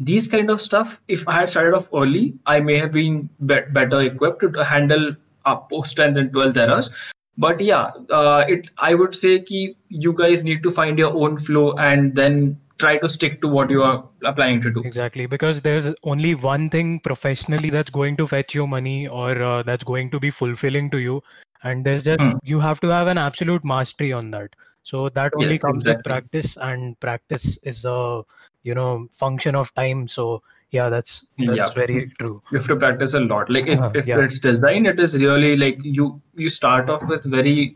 these 0.00 0.26
kind 0.26 0.50
of 0.50 0.60
stuff 0.60 1.00
if 1.06 1.26
i 1.28 1.32
had 1.32 1.48
started 1.48 1.74
off 1.74 1.86
early 1.94 2.34
i 2.46 2.58
may 2.60 2.76
have 2.76 2.92
been 2.92 3.28
be- 3.46 3.66
better 3.70 4.00
equipped 4.02 4.42
to 4.54 4.64
handle 4.64 5.14
uh, 5.44 5.56
post 5.56 5.96
10th 5.96 6.18
and 6.18 6.32
12th 6.32 6.56
eras. 6.56 6.90
But 7.38 7.60
yeah 7.60 7.90
uh, 8.10 8.44
it 8.48 8.70
i 8.78 8.94
would 8.94 9.14
say 9.14 9.40
ki 9.40 9.76
you 9.88 10.12
guys 10.12 10.44
need 10.44 10.62
to 10.62 10.70
find 10.70 10.98
your 10.98 11.14
own 11.14 11.36
flow 11.36 11.72
and 11.74 12.14
then 12.14 12.58
try 12.82 12.98
to 12.98 13.08
stick 13.08 13.40
to 13.42 13.48
what 13.48 13.70
you 13.70 13.82
are 13.82 14.08
applying 14.24 14.60
to 14.60 14.70
do. 14.70 14.82
Exactly, 14.84 15.26
because 15.26 15.60
there's 15.62 15.88
only 16.02 16.34
one 16.34 16.68
thing 16.68 16.98
professionally 17.00 17.70
that's 17.70 17.90
going 17.90 18.16
to 18.16 18.26
fetch 18.26 18.54
you 18.54 18.66
money 18.66 19.06
or 19.06 19.40
uh, 19.40 19.62
that's 19.62 19.84
going 19.84 20.10
to 20.10 20.20
be 20.20 20.30
fulfilling 20.30 20.90
to 20.90 20.98
you, 20.98 21.22
and 21.62 21.84
there's 21.84 22.04
just 22.04 22.20
Hmm. 22.20 22.36
you 22.42 22.60
have 22.60 22.80
to 22.80 22.88
have 22.88 23.06
an 23.08 23.18
absolute 23.18 23.64
mastery 23.64 24.12
on 24.12 24.30
that. 24.32 24.54
So 24.82 25.08
that 25.10 25.32
only 25.36 25.52
Yes, 25.52 25.60
comes 25.60 25.84
with 25.84 26.02
practice, 26.04 26.56
and 26.56 26.98
practice 27.00 27.58
is 27.62 27.84
a 27.84 28.22
you 28.62 28.74
know 28.74 29.06
function 29.12 29.54
of 29.54 29.72
time. 29.74 30.08
So 30.08 30.42
yeah, 30.70 30.88
that's 30.88 31.26
that's 31.38 31.56
Yeah. 31.56 31.68
very 31.74 32.10
true. 32.18 32.42
you 32.50 32.58
have 32.58 32.66
to 32.68 32.76
practice 32.76 33.14
a 33.14 33.20
lot 33.20 33.50
like 33.50 33.66
if, 33.66 33.78
Uh, 33.80 33.90
if 33.94 34.06
yeah. 34.06 34.18
it's 34.20 34.38
design 34.38 34.86
it 34.86 34.98
is 35.00 35.16
really 35.16 35.56
like 35.56 35.78
you 35.82 36.20
you 36.34 36.48
start 36.48 36.88
off 36.90 37.02
with 37.12 37.24
very 37.24 37.74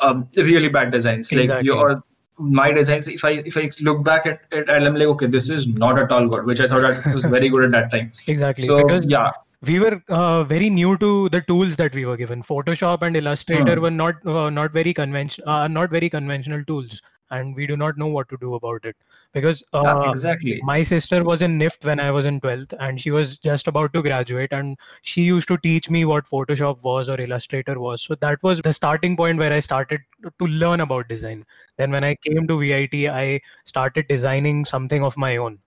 um 0.00 0.28
really 0.36 0.68
bad 0.68 0.90
designs 0.92 1.32
like 1.32 1.42
Exactly. 1.42 1.66
your 1.66 2.02
my 2.38 2.70
designs 2.78 3.08
if 3.08 3.24
i 3.24 3.30
if 3.52 3.56
i 3.56 3.68
look 3.88 4.02
back 4.08 4.26
at 4.26 4.40
it 4.52 4.70
i'm 4.70 4.94
like 4.94 5.08
okay 5.14 5.26
this 5.26 5.48
is 5.56 5.66
not 5.84 5.98
at 5.98 6.12
all 6.16 6.28
good 6.34 6.44
which 6.50 6.60
i 6.60 6.68
thought 6.68 6.84
I 6.84 6.92
was 7.14 7.24
very 7.36 7.48
good 7.48 7.64
at 7.64 7.72
that 7.72 7.90
time 7.90 8.12
Exactly, 8.28 8.66
so 8.66 8.76
because 8.82 9.06
yeah 9.14 9.30
we 9.62 9.80
were 9.80 10.00
uh, 10.08 10.44
very 10.44 10.70
new 10.70 10.96
to 10.98 11.28
the 11.30 11.40
tools 11.42 11.76
that 11.76 11.94
we 11.94 12.04
were 12.04 12.16
given. 12.16 12.42
Photoshop 12.42 13.02
and 13.02 13.16
Illustrator 13.16 13.74
Hmm. 13.74 13.82
were 13.82 13.90
not 13.90 14.24
uh, 14.26 14.50
not 14.50 14.72
very 14.72 14.94
conventional, 14.94 15.48
uh, 15.48 15.66
not 15.68 15.90
very 15.90 16.08
conventional 16.08 16.62
tools, 16.64 17.02
and 17.30 17.56
we 17.56 17.66
do 17.66 17.76
not 17.76 17.98
know 17.98 18.06
what 18.06 18.28
to 18.28 18.36
do 18.40 18.54
about 18.54 18.84
it 18.84 18.96
because 19.32 19.64
uh, 19.72 19.82
yeah, 19.84 20.10
exactly 20.10 20.60
my 20.62 20.82
sister 20.82 21.24
was 21.24 21.42
in 21.42 21.58
NIFT 21.58 21.84
when 21.84 21.98
I 21.98 22.10
was 22.12 22.24
in 22.24 22.40
12th, 22.40 22.72
and 22.78 23.00
she 23.00 23.10
was 23.10 23.36
just 23.38 23.66
about 23.66 23.92
to 23.94 24.02
graduate, 24.02 24.52
and 24.52 24.78
she 25.02 25.22
used 25.22 25.48
to 25.48 25.58
teach 25.58 25.90
me 25.90 26.04
what 26.04 26.26
Photoshop 26.26 26.84
was 26.84 27.08
or 27.08 27.20
Illustrator 27.20 27.80
was. 27.80 28.02
So 28.02 28.14
that 28.16 28.42
was 28.44 28.60
the 28.62 28.72
starting 28.72 29.16
point 29.16 29.38
where 29.38 29.52
I 29.52 29.58
started 29.58 30.00
to 30.38 30.46
learn 30.46 30.80
about 30.80 31.08
design. 31.08 31.44
Then 31.76 31.90
when 31.90 32.04
I 32.04 32.14
came 32.14 32.46
to 32.46 32.58
VIT, 32.58 33.08
I 33.08 33.40
started 33.64 34.06
designing 34.06 34.64
something 34.64 35.02
of 35.02 35.16
my 35.16 35.36
own. 35.36 35.58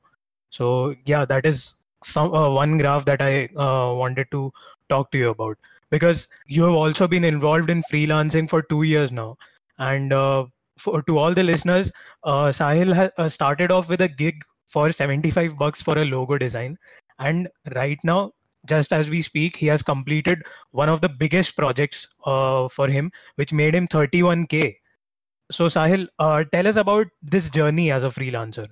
So 0.49 0.95
yeah, 1.05 1.25
that 1.25 1.45
is 1.45 1.75
some 2.03 2.33
uh, 2.33 2.49
one 2.49 2.77
graph 2.77 3.05
that 3.05 3.21
I 3.21 3.45
uh, 3.55 3.93
wanted 3.93 4.27
to 4.31 4.51
talk 4.89 5.11
to 5.11 5.17
you 5.17 5.29
about 5.29 5.57
because 5.89 6.27
you 6.47 6.63
have 6.63 6.73
also 6.73 7.07
been 7.07 7.23
involved 7.23 7.69
in 7.69 7.83
freelancing 7.83 8.49
for 8.49 8.61
two 8.61 8.83
years 8.83 9.11
now, 9.11 9.37
and 9.77 10.13
uh, 10.13 10.45
for 10.77 11.01
to 11.03 11.17
all 11.17 11.33
the 11.33 11.43
listeners, 11.43 11.91
uh, 12.23 12.45
Sahil 12.59 12.93
ha- 12.95 13.11
uh, 13.17 13.29
started 13.29 13.71
off 13.71 13.89
with 13.89 14.01
a 14.01 14.07
gig 14.07 14.43
for 14.65 14.91
75 14.91 15.57
bucks 15.57 15.81
for 15.81 15.97
a 15.97 16.05
logo 16.05 16.37
design, 16.37 16.77
and 17.19 17.47
right 17.75 17.99
now, 18.03 18.31
just 18.65 18.93
as 18.93 19.09
we 19.09 19.21
speak, 19.21 19.55
he 19.55 19.67
has 19.67 19.81
completed 19.83 20.41
one 20.71 20.89
of 20.89 21.01
the 21.01 21.09
biggest 21.09 21.55
projects 21.55 22.07
uh, 22.25 22.67
for 22.67 22.87
him, 22.87 23.11
which 23.35 23.53
made 23.53 23.75
him 23.75 23.87
31k. 23.87 24.77
So 25.51 25.65
Sahil, 25.65 26.07
tell 26.51 26.67
us 26.67 26.77
about 26.77 27.07
this 27.21 27.49
journey 27.49 27.91
as 27.91 28.05
a 28.05 28.07
freelancer. 28.07 28.67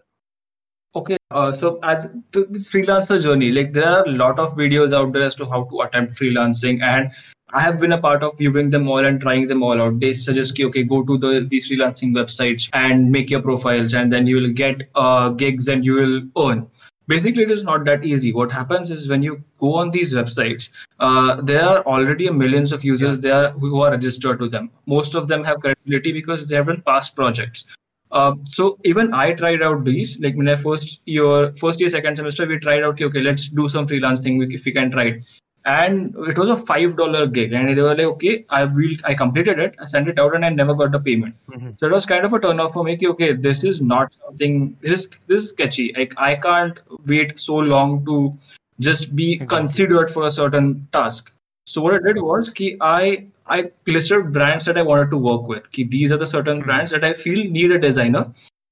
Okay, 0.95 1.17
uh, 1.29 1.51
so 1.51 1.77
as 1.83 2.09
to 2.31 2.45
this 2.49 2.67
freelancer 2.67 3.21
journey, 3.21 3.51
like 3.51 3.73
there 3.73 3.87
are 3.87 4.03
a 4.05 4.11
lot 4.11 4.39
of 4.39 4.55
videos 4.55 4.91
out 4.91 5.13
there 5.13 5.21
as 5.21 5.35
to 5.35 5.45
how 5.45 5.65
to 5.65 5.81
attempt 5.81 6.13
freelancing, 6.15 6.81
and 6.81 7.11
I 7.53 7.61
have 7.61 7.79
been 7.79 7.91
a 7.91 7.97
part 7.99 8.23
of 8.23 8.39
viewing 8.39 8.71
them 8.71 8.89
all 8.89 9.05
and 9.05 9.21
trying 9.21 9.47
them 9.47 9.61
all 9.61 9.79
out. 9.79 9.99
They 9.99 10.13
suggest, 10.13 10.55
ki, 10.55 10.65
okay, 10.65 10.83
go 10.83 11.03
to 11.03 11.17
the 11.19 11.47
these 11.47 11.69
freelancing 11.69 12.13
websites 12.13 12.69
and 12.73 13.11
make 13.11 13.29
your 13.29 13.41
profiles, 13.43 13.93
and 13.93 14.11
then 14.11 14.25
you 14.25 14.37
will 14.37 14.51
get 14.51 14.89
uh, 14.95 15.29
gigs 15.29 15.67
and 15.67 15.85
you 15.85 15.93
will 15.93 16.21
earn. 16.45 16.67
basically 17.09 17.43
it 17.43 17.51
is 17.53 17.63
not 17.67 17.85
that 17.85 18.03
easy 18.05 18.31
what 18.37 18.51
happens 18.55 18.91
is 18.95 19.07
when 19.11 19.23
you 19.27 19.35
go 19.63 19.73
on 19.77 19.89
these 19.95 20.13
websites 20.17 20.69
uh, 20.99 21.41
there 21.41 21.63
are 21.69 21.79
already 21.93 22.29
millions 22.41 22.71
of 22.71 22.83
users 22.89 23.15
yeah. 23.15 23.21
there 23.29 23.49
who 23.63 23.81
are 23.81 23.91
registered 23.91 24.39
to 24.39 24.47
them 24.55 24.69
most 24.85 25.15
of 25.21 25.27
them 25.31 25.43
have 25.43 25.59
credibility 25.63 26.11
because 26.17 26.47
they 26.47 26.55
have 26.55 26.67
done 26.67 26.83
past 26.91 27.15
projects 27.15 27.65
uh, 28.11 28.33
so 28.43 28.77
even 28.83 29.13
I 29.13 29.33
tried 29.33 29.61
out 29.61 29.83
these. 29.83 30.19
Like 30.19 30.35
when 30.35 30.49
I 30.49 30.55
first 30.55 31.01
year, 31.05 31.53
first 31.57 31.79
year, 31.79 31.89
second 31.89 32.15
semester, 32.15 32.47
we 32.47 32.57
tried 32.57 32.83
out. 32.83 33.01
Okay, 33.01 33.19
let's 33.19 33.47
do 33.49 33.69
some 33.69 33.87
freelance 33.87 34.21
thing 34.21 34.41
if 34.51 34.65
we 34.65 34.71
can 34.71 34.91
try 34.91 35.05
it. 35.05 35.19
And 35.65 36.15
it 36.27 36.37
was 36.37 36.49
a 36.49 36.57
five 36.57 36.97
dollar 36.97 37.27
gig, 37.27 37.53
and 37.53 37.77
they 37.77 37.81
were 37.81 37.95
like, 37.95 38.07
okay, 38.15 38.45
I 38.49 38.63
will. 38.63 38.95
I 39.03 39.13
completed 39.13 39.59
it. 39.59 39.75
I 39.79 39.85
sent 39.85 40.07
it 40.07 40.17
out, 40.17 40.35
and 40.35 40.43
I 40.43 40.49
never 40.49 40.73
got 40.73 40.91
the 40.91 40.99
payment. 40.99 41.35
Mm-hmm. 41.49 41.71
So 41.77 41.85
it 41.85 41.91
was 41.91 42.05
kind 42.05 42.25
of 42.25 42.33
a 42.33 42.39
turn 42.39 42.59
off 42.59 42.73
for 42.73 42.83
me. 42.83 42.97
Okay, 43.01 43.33
this 43.33 43.63
is 43.63 43.81
not 43.81 44.15
something. 44.25 44.75
This 44.81 44.91
is 44.91 45.09
this 45.27 45.43
is 45.43 45.49
sketchy. 45.49 45.93
Like 45.95 46.13
I 46.17 46.35
can't 46.35 46.79
wait 47.05 47.37
so 47.39 47.57
long 47.57 48.05
to 48.05 48.31
just 48.79 49.15
be 49.15 49.33
exactly. 49.33 49.57
considered 49.57 50.09
for 50.09 50.25
a 50.25 50.31
certain 50.31 50.87
task. 50.93 51.33
So 51.69 51.81
what 51.81 51.93
I 51.93 51.99
did 51.99 52.19
was, 52.19 52.49
ki 52.49 52.77
I 52.81 53.25
I 53.47 53.71
listed 53.85 54.33
brands 54.33 54.65
that 54.65 54.77
I 54.77 54.81
wanted 54.81 55.11
to 55.11 55.17
work 55.17 55.47
with. 55.47 55.71
Ki 55.71 55.83
these 55.83 56.11
are 56.11 56.17
the 56.17 56.25
certain 56.25 56.57
mm-hmm. 56.57 56.67
brands 56.67 56.91
that 56.91 57.03
I 57.03 57.13
feel 57.13 57.43
need 57.57 57.71
a 57.71 57.79
designer, 57.79 58.25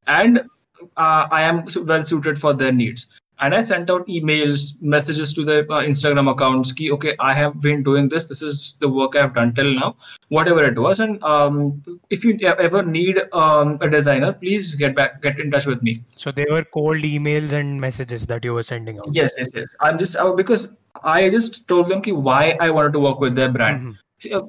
and 0.07 0.39
uh, 0.39 1.27
I 1.39 1.43
am 1.43 1.65
well 1.91 2.03
suited 2.03 2.39
for 2.39 2.53
their 2.53 2.71
needs 2.71 3.05
and 3.39 3.53
I 3.53 3.61
sent 3.61 3.89
out 3.89 4.07
emails, 4.07 4.81
messages 4.81 5.33
to 5.35 5.45
the 5.45 5.59
uh, 5.61 5.83
Instagram 5.83 6.31
accounts. 6.31 6.71
Ki, 6.71 6.91
okay, 6.91 7.15
I 7.19 7.33
have 7.33 7.61
been 7.61 7.83
doing 7.83 8.09
this. 8.09 8.25
This 8.25 8.41
is 8.41 8.75
the 8.79 8.89
work 8.89 9.15
I 9.15 9.21
have 9.21 9.35
done 9.35 9.53
till 9.53 9.73
now, 9.73 9.95
whatever 10.29 10.63
it 10.63 10.77
was. 10.77 10.99
And 10.99 11.23
um, 11.23 11.83
if 12.09 12.23
you 12.23 12.37
ever 12.41 12.83
need 12.83 13.21
um, 13.33 13.77
a 13.81 13.89
designer, 13.89 14.33
please 14.33 14.73
get 14.75 14.95
back, 14.95 15.21
get 15.21 15.39
in 15.39 15.51
touch 15.51 15.65
with 15.65 15.83
me. 15.83 15.99
So 16.15 16.31
they 16.31 16.45
were 16.49 16.63
cold 16.63 16.97
emails 16.97 17.51
and 17.51 17.79
messages 17.79 18.25
that 18.27 18.43
you 18.43 18.53
were 18.53 18.63
sending 18.63 18.99
out. 18.99 19.09
Yes, 19.11 19.33
yes, 19.37 19.49
yes. 19.53 19.75
I'm 19.81 19.97
just 19.97 20.15
uh, 20.15 20.33
because 20.33 20.69
I 21.03 21.29
just 21.29 21.67
told 21.67 21.89
them 21.89 22.01
ki 22.01 22.13
why 22.13 22.57
I 22.59 22.71
wanted 22.71 22.93
to 22.93 22.99
work 22.99 23.19
with 23.19 23.35
their 23.35 23.49
brand. 23.49 23.77
Mm-hmm. 23.79 24.01
Uh, 24.33 24.41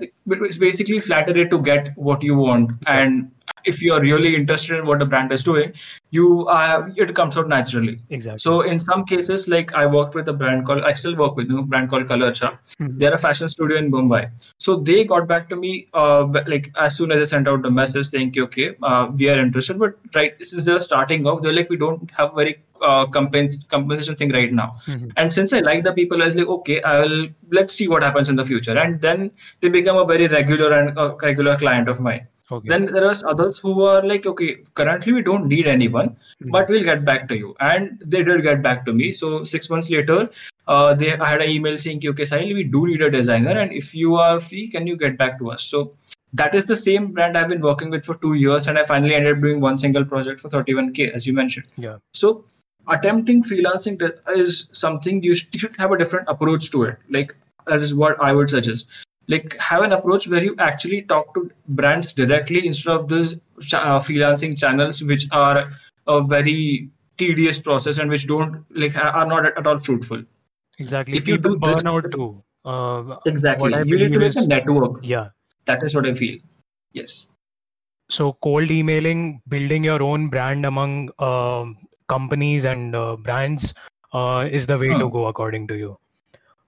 it's 0.47 0.57
basically 0.57 0.99
flattery 0.99 1.47
to 1.50 1.59
get 1.59 1.92
what 1.97 2.23
you 2.23 2.35
want 2.35 2.71
and 2.87 3.30
if 3.70 3.82
you 3.82 3.92
are 3.92 4.00
really 4.00 4.34
interested 4.40 4.78
in 4.78 4.87
what 4.87 4.98
the 4.98 5.06
brand 5.06 5.32
is 5.37 5.44
doing 5.44 5.72
you 6.10 6.26
uh, 6.48 6.88
it 6.96 7.14
comes 7.14 7.37
out 7.37 7.48
naturally 7.48 7.98
exactly 8.10 8.38
so 8.38 8.60
in 8.72 8.78
some 8.78 9.04
cases 9.04 9.46
like 9.54 9.75
i 9.75 9.84
worked 9.96 10.14
with 10.14 10.28
a 10.28 10.37
brand 10.42 10.66
called 10.66 10.82
i 10.90 10.92
still 10.92 11.16
work 11.16 11.37
with 11.37 11.52
a 11.52 11.62
brand 11.62 11.90
called 11.90 12.06
colorcha 12.12 12.50
mm-hmm. 12.50 12.98
they're 12.98 13.14
a 13.14 13.22
fashion 13.26 13.48
studio 13.56 13.78
in 13.82 13.90
mumbai 13.96 14.22
so 14.66 14.76
they 14.90 15.04
got 15.04 15.26
back 15.32 15.48
to 15.48 15.56
me 15.64 15.72
uh, 15.94 16.22
like 16.54 16.70
as 16.87 16.96
soon 16.96 17.12
as 17.12 17.20
i 17.20 17.28
sent 17.34 17.48
out 17.52 17.62
the 17.62 17.75
message 17.80 18.06
saying 18.06 18.32
okay 18.46 18.70
uh, 18.82 19.04
we 19.18 19.28
are 19.28 19.38
interested 19.46 19.78
but 19.84 19.98
right 20.14 20.34
since 20.52 20.64
they're 20.64 20.87
starting 20.88 21.26
off 21.26 21.42
they're 21.42 21.58
like 21.60 21.70
we 21.76 21.80
don't 21.87 22.10
have 22.20 22.34
very 22.42 22.56
uh, 22.82 23.06
compens- 23.06 23.68
compensation 23.68 24.16
thing 24.16 24.32
right 24.32 24.52
now. 24.52 24.72
Mm-hmm. 24.87 25.08
And 25.16 25.32
since 25.32 25.52
I 25.52 25.60
like 25.60 25.84
the 25.84 25.92
people, 25.92 26.22
I 26.22 26.26
was 26.26 26.37
like, 26.37 26.46
okay, 26.46 26.80
I'll 26.82 27.28
let's 27.50 27.75
see 27.75 27.88
what 27.88 28.02
happens 28.02 28.28
in 28.28 28.37
the 28.37 28.44
future. 28.44 28.76
And 28.76 29.00
then 29.00 29.32
they 29.60 29.68
become 29.68 29.96
a 29.96 30.04
very 30.04 30.28
regular 30.28 30.72
and 30.72 30.98
a 30.98 31.16
regular 31.22 31.56
client 31.56 31.88
of 31.88 32.00
mine. 32.00 32.26
Okay. 32.50 32.69
Then 32.69 32.87
there 32.87 33.07
was 33.07 33.23
others 33.25 33.59
who 33.59 33.76
were 33.76 34.02
like, 34.02 34.25
okay, 34.25 34.57
currently 34.75 35.12
we 35.12 35.23
don't 35.23 35.47
need 35.47 35.67
anyone, 35.67 36.11
mm-hmm. 36.11 36.50
but 36.50 36.69
we'll 36.69 36.83
get 36.85 37.05
back 37.05 37.28
to 37.28 37.37
you. 37.37 37.55
And 37.61 38.02
they 38.05 38.23
did 38.23 38.43
get 38.43 38.62
back 38.62 38.87
to 38.87 38.93
me. 38.93 39.12
So 39.12 39.45
six 39.45 39.69
months 39.69 39.90
later, 39.90 40.31
uh, 40.67 40.95
they 40.95 41.17
I 41.17 41.28
had 41.28 41.43
an 41.43 41.50
email 41.50 41.76
saying, 41.76 42.02
okay, 42.07 42.23
Sahil, 42.23 42.55
we 42.55 42.64
do 42.64 42.87
need 42.87 43.02
a 43.02 43.11
designer, 43.11 43.59
and 43.59 43.73
if 43.73 43.95
you 43.95 44.17
are 44.17 44.40
free, 44.40 44.69
can 44.69 44.87
you 44.87 44.97
get 44.97 45.19
back 45.19 45.38
to 45.40 45.50
us? 45.50 45.62
So 45.62 45.90
that 46.33 46.55
is 46.55 46.67
the 46.67 46.76
same 46.76 47.12
brand 47.12 47.37
I've 47.37 47.49
been 47.49 47.62
working 47.62 47.90
with 47.90 48.05
for 48.05 48.14
two 48.17 48.35
years, 48.35 48.67
and 48.67 48.78
I 48.78 48.85
finally 48.85 49.14
ended 49.14 49.37
up 49.37 49.43
doing 49.43 49.61
one 49.61 49.76
single 49.76 50.05
project 50.05 50.40
for 50.40 50.49
31k, 50.49 51.11
as 51.11 51.26
you 51.26 51.33
mentioned. 51.33 51.67
Yeah. 51.76 51.97
So 52.12 52.45
attempting 52.88 53.43
freelancing 53.43 54.00
is 54.37 54.69
something 54.73 55.23
you 55.23 55.35
should 55.35 55.75
have 55.78 55.93
a 55.93 55.99
different 55.99 56.28
approach 56.28 56.71
to 56.71 56.85
it. 56.85 56.99
Like 57.11 57.35
that 57.67 57.81
is 57.81 57.95
what 57.95 58.21
I 58.23 58.33
would 58.33 58.50
suggest 58.50 58.88
like 59.28 59.56
have 59.58 59.82
an 59.82 59.92
approach 59.92 60.26
where 60.26 60.42
you 60.42 60.54
actually 60.58 61.02
talk 61.02 61.35
to 61.35 61.50
brands 61.68 62.12
directly 62.12 62.66
instead 62.66 62.92
of 62.92 63.08
these 63.08 63.35
uh, 63.75 64.00
freelancing 64.00 64.58
channels 64.58 65.02
which 65.02 65.26
are 65.32 65.66
a 66.06 66.23
very 66.23 66.90
tedious 67.18 67.58
process 67.58 67.99
and 67.99 68.11
which 68.11 68.26
don't 68.26 68.64
like 68.70 68.97
are 68.97 69.26
not 69.26 69.44
at, 69.47 69.66
all 69.66 69.78
fruitful. 69.78 70.23
Exactly. 70.78 71.18
If 71.18 71.26
People 71.26 71.52
you 71.52 71.58
do 71.58 71.66
burnout 71.66 72.04
this, 72.04 72.14
too 72.14 72.42
uh, 72.64 73.16
exactly. 73.26 73.73
you 73.85 73.99
need 73.99 74.12
to 74.12 74.18
make 74.18 74.37
a 74.37 74.47
network. 74.47 75.00
Yeah. 75.02 75.28
That 75.66 75.82
is 75.82 75.94
what 75.94 76.06
i 76.06 76.14
feel. 76.14 76.38
Yes. 76.92 77.26
So 78.11 78.32
cold 78.32 78.70
emailing 78.70 79.42
building 79.49 79.85
your 79.85 80.02
own 80.02 80.30
brand 80.30 80.64
among 80.64 81.11
uh, 81.18 81.66
companies 82.08 82.64
and 82.64 82.97
uh, 82.97 83.16
brands 83.16 83.75
uh, 84.14 84.49
is 84.50 84.66
the 84.66 84.78
way 84.78 84.88
hmm. 84.88 85.00
to 85.00 85.11
go 85.11 85.26
according 85.26 85.68
to 85.68 85.76
you 85.76 85.99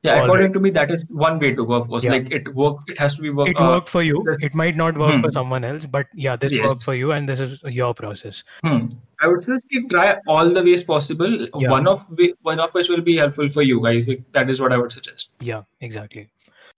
yeah 0.03 0.23
according 0.23 0.53
to 0.53 0.61
me 0.61 0.71
that 0.71 0.91
is 0.91 1.05
one 1.11 1.39
way 1.39 1.53
to 1.55 1.67
go 1.67 1.75
of 1.75 1.89
course 1.89 2.05
yeah. 2.05 2.13
like 2.13 2.31
it 2.31 2.49
work 2.55 2.79
it 2.87 2.99
has 2.99 3.15
to 3.15 3.23
be 3.23 3.31
work 3.31 3.49
it 3.49 3.59
worked 3.59 3.89
for 3.89 4.03
you 4.03 4.25
it 4.41 4.55
might 4.55 4.77
not 4.77 4.97
work 4.97 5.15
hmm. 5.15 5.21
for 5.21 5.31
someone 5.31 5.65
else 5.65 5.85
but 5.85 6.07
yeah 6.15 6.37
this 6.37 6.53
yes. 6.53 6.69
worked 6.69 6.83
for 6.83 6.95
you 6.95 7.13
and 7.13 7.29
this 7.29 7.41
is 7.41 7.61
your 7.65 7.93
process 7.93 8.43
hmm. 8.65 8.87
i 9.21 9.29
would 9.29 9.45
say 9.45 9.59
try 9.91 10.17
all 10.27 10.49
the 10.49 10.63
ways 10.63 10.83
possible 10.83 11.47
yeah. 11.59 11.71
one 11.71 11.87
of 11.87 12.07
one 12.43 12.61
of 12.61 12.73
which 12.73 12.89
will 12.89 13.03
be 13.03 13.17
helpful 13.17 13.49
for 13.49 13.63
you 13.63 13.83
guys 13.83 14.11
that 14.33 14.49
is 14.49 14.61
what 14.61 14.73
i 14.73 14.79
would 14.79 14.93
suggest 14.93 15.31
yeah 15.41 15.63
exactly 15.81 16.29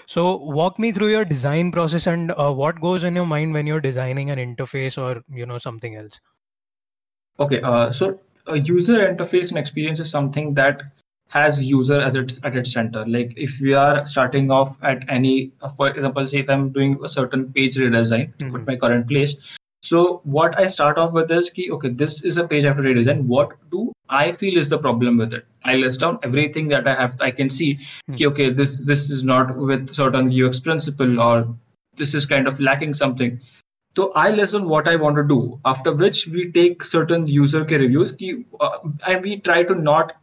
so 0.07 0.37
walk 0.37 0.79
me 0.79 0.91
through 0.91 1.11
your 1.11 1.25
design 1.25 1.71
process 1.71 2.07
and 2.09 2.33
uh, 2.33 2.52
what 2.52 2.81
goes 2.81 3.05
in 3.05 3.14
your 3.14 3.26
mind 3.26 3.52
when 3.52 3.67
you're 3.67 3.81
designing 3.81 4.31
an 4.31 4.38
interface 4.38 5.00
or 5.00 5.23
you 5.33 5.47
know 5.47 5.59
something 5.59 5.95
else 5.97 6.21
okay 7.38 7.61
uh, 7.62 7.91
so 7.91 8.19
a 8.47 8.59
user 8.59 8.99
interface 9.07 9.50
and 9.50 9.59
experience 9.59 10.00
is 10.00 10.11
something 10.11 10.52
that 10.55 10.83
has 11.33 11.62
user 11.65 11.99
as 12.01 12.17
its 12.21 12.39
at 12.45 12.57
its 12.61 12.73
center 12.73 13.05
like 13.07 13.33
if 13.37 13.59
we 13.61 13.73
are 13.83 14.05
starting 14.05 14.51
off 14.51 14.77
at 14.83 15.05
any 15.17 15.53
for 15.77 15.89
example 15.89 16.27
say 16.27 16.41
if 16.41 16.51
i'm 16.55 16.69
doing 16.79 16.99
a 17.09 17.09
certain 17.09 17.45
page 17.53 17.77
redesign 17.83 18.27
mm-hmm. 18.35 18.51
with 18.57 18.67
my 18.67 18.77
current 18.77 19.09
place 19.12 19.35
so 19.91 20.21
what 20.37 20.59
i 20.65 20.67
start 20.67 20.99
off 20.99 21.12
with 21.12 21.33
is 21.39 21.49
key 21.59 21.71
okay 21.77 21.89
this 22.03 22.23
is 22.33 22.43
a 22.43 22.47
page 22.53 22.65
i 22.65 22.69
have 22.69 22.83
to 22.83 22.89
redesign 22.89 23.25
what 23.37 23.57
do 23.77 23.87
i 24.11 24.27
feel 24.43 24.59
is 24.65 24.69
the 24.75 24.81
problem 24.87 25.17
with 25.25 25.33
it 25.39 25.47
i 25.65 25.75
list 25.85 26.01
down 26.01 26.19
everything 26.31 26.69
that 26.75 26.93
i 26.95 26.95
have 27.01 27.17
i 27.31 27.31
can 27.31 27.49
see 27.49 27.73
mm-hmm. 27.75 28.15
key, 28.15 28.27
okay 28.27 28.51
this 28.51 28.77
this 28.93 29.09
is 29.11 29.25
not 29.33 29.57
with 29.57 29.89
certain 30.03 30.31
ux 30.43 30.61
principle 30.61 31.21
or 31.29 31.37
this 31.97 32.15
is 32.15 32.27
kind 32.27 32.47
of 32.47 32.61
lacking 32.61 32.93
something 33.03 33.41
so 33.95 34.11
I 34.17 34.31
listen 34.31 34.69
what 34.69 34.89
I 34.89 34.97
want 34.97 35.17
to 35.17 35.23
do. 35.23 35.61
After 35.67 35.93
which 35.93 36.27
we 36.27 36.51
take 36.51 36.83
certain 36.83 37.27
user 37.27 37.62
care 37.62 37.79
reviews, 37.79 38.15
uh, 38.59 38.79
and 39.07 39.23
we 39.23 39.39
try 39.41 39.65
to 39.65 39.75
not 39.75 40.15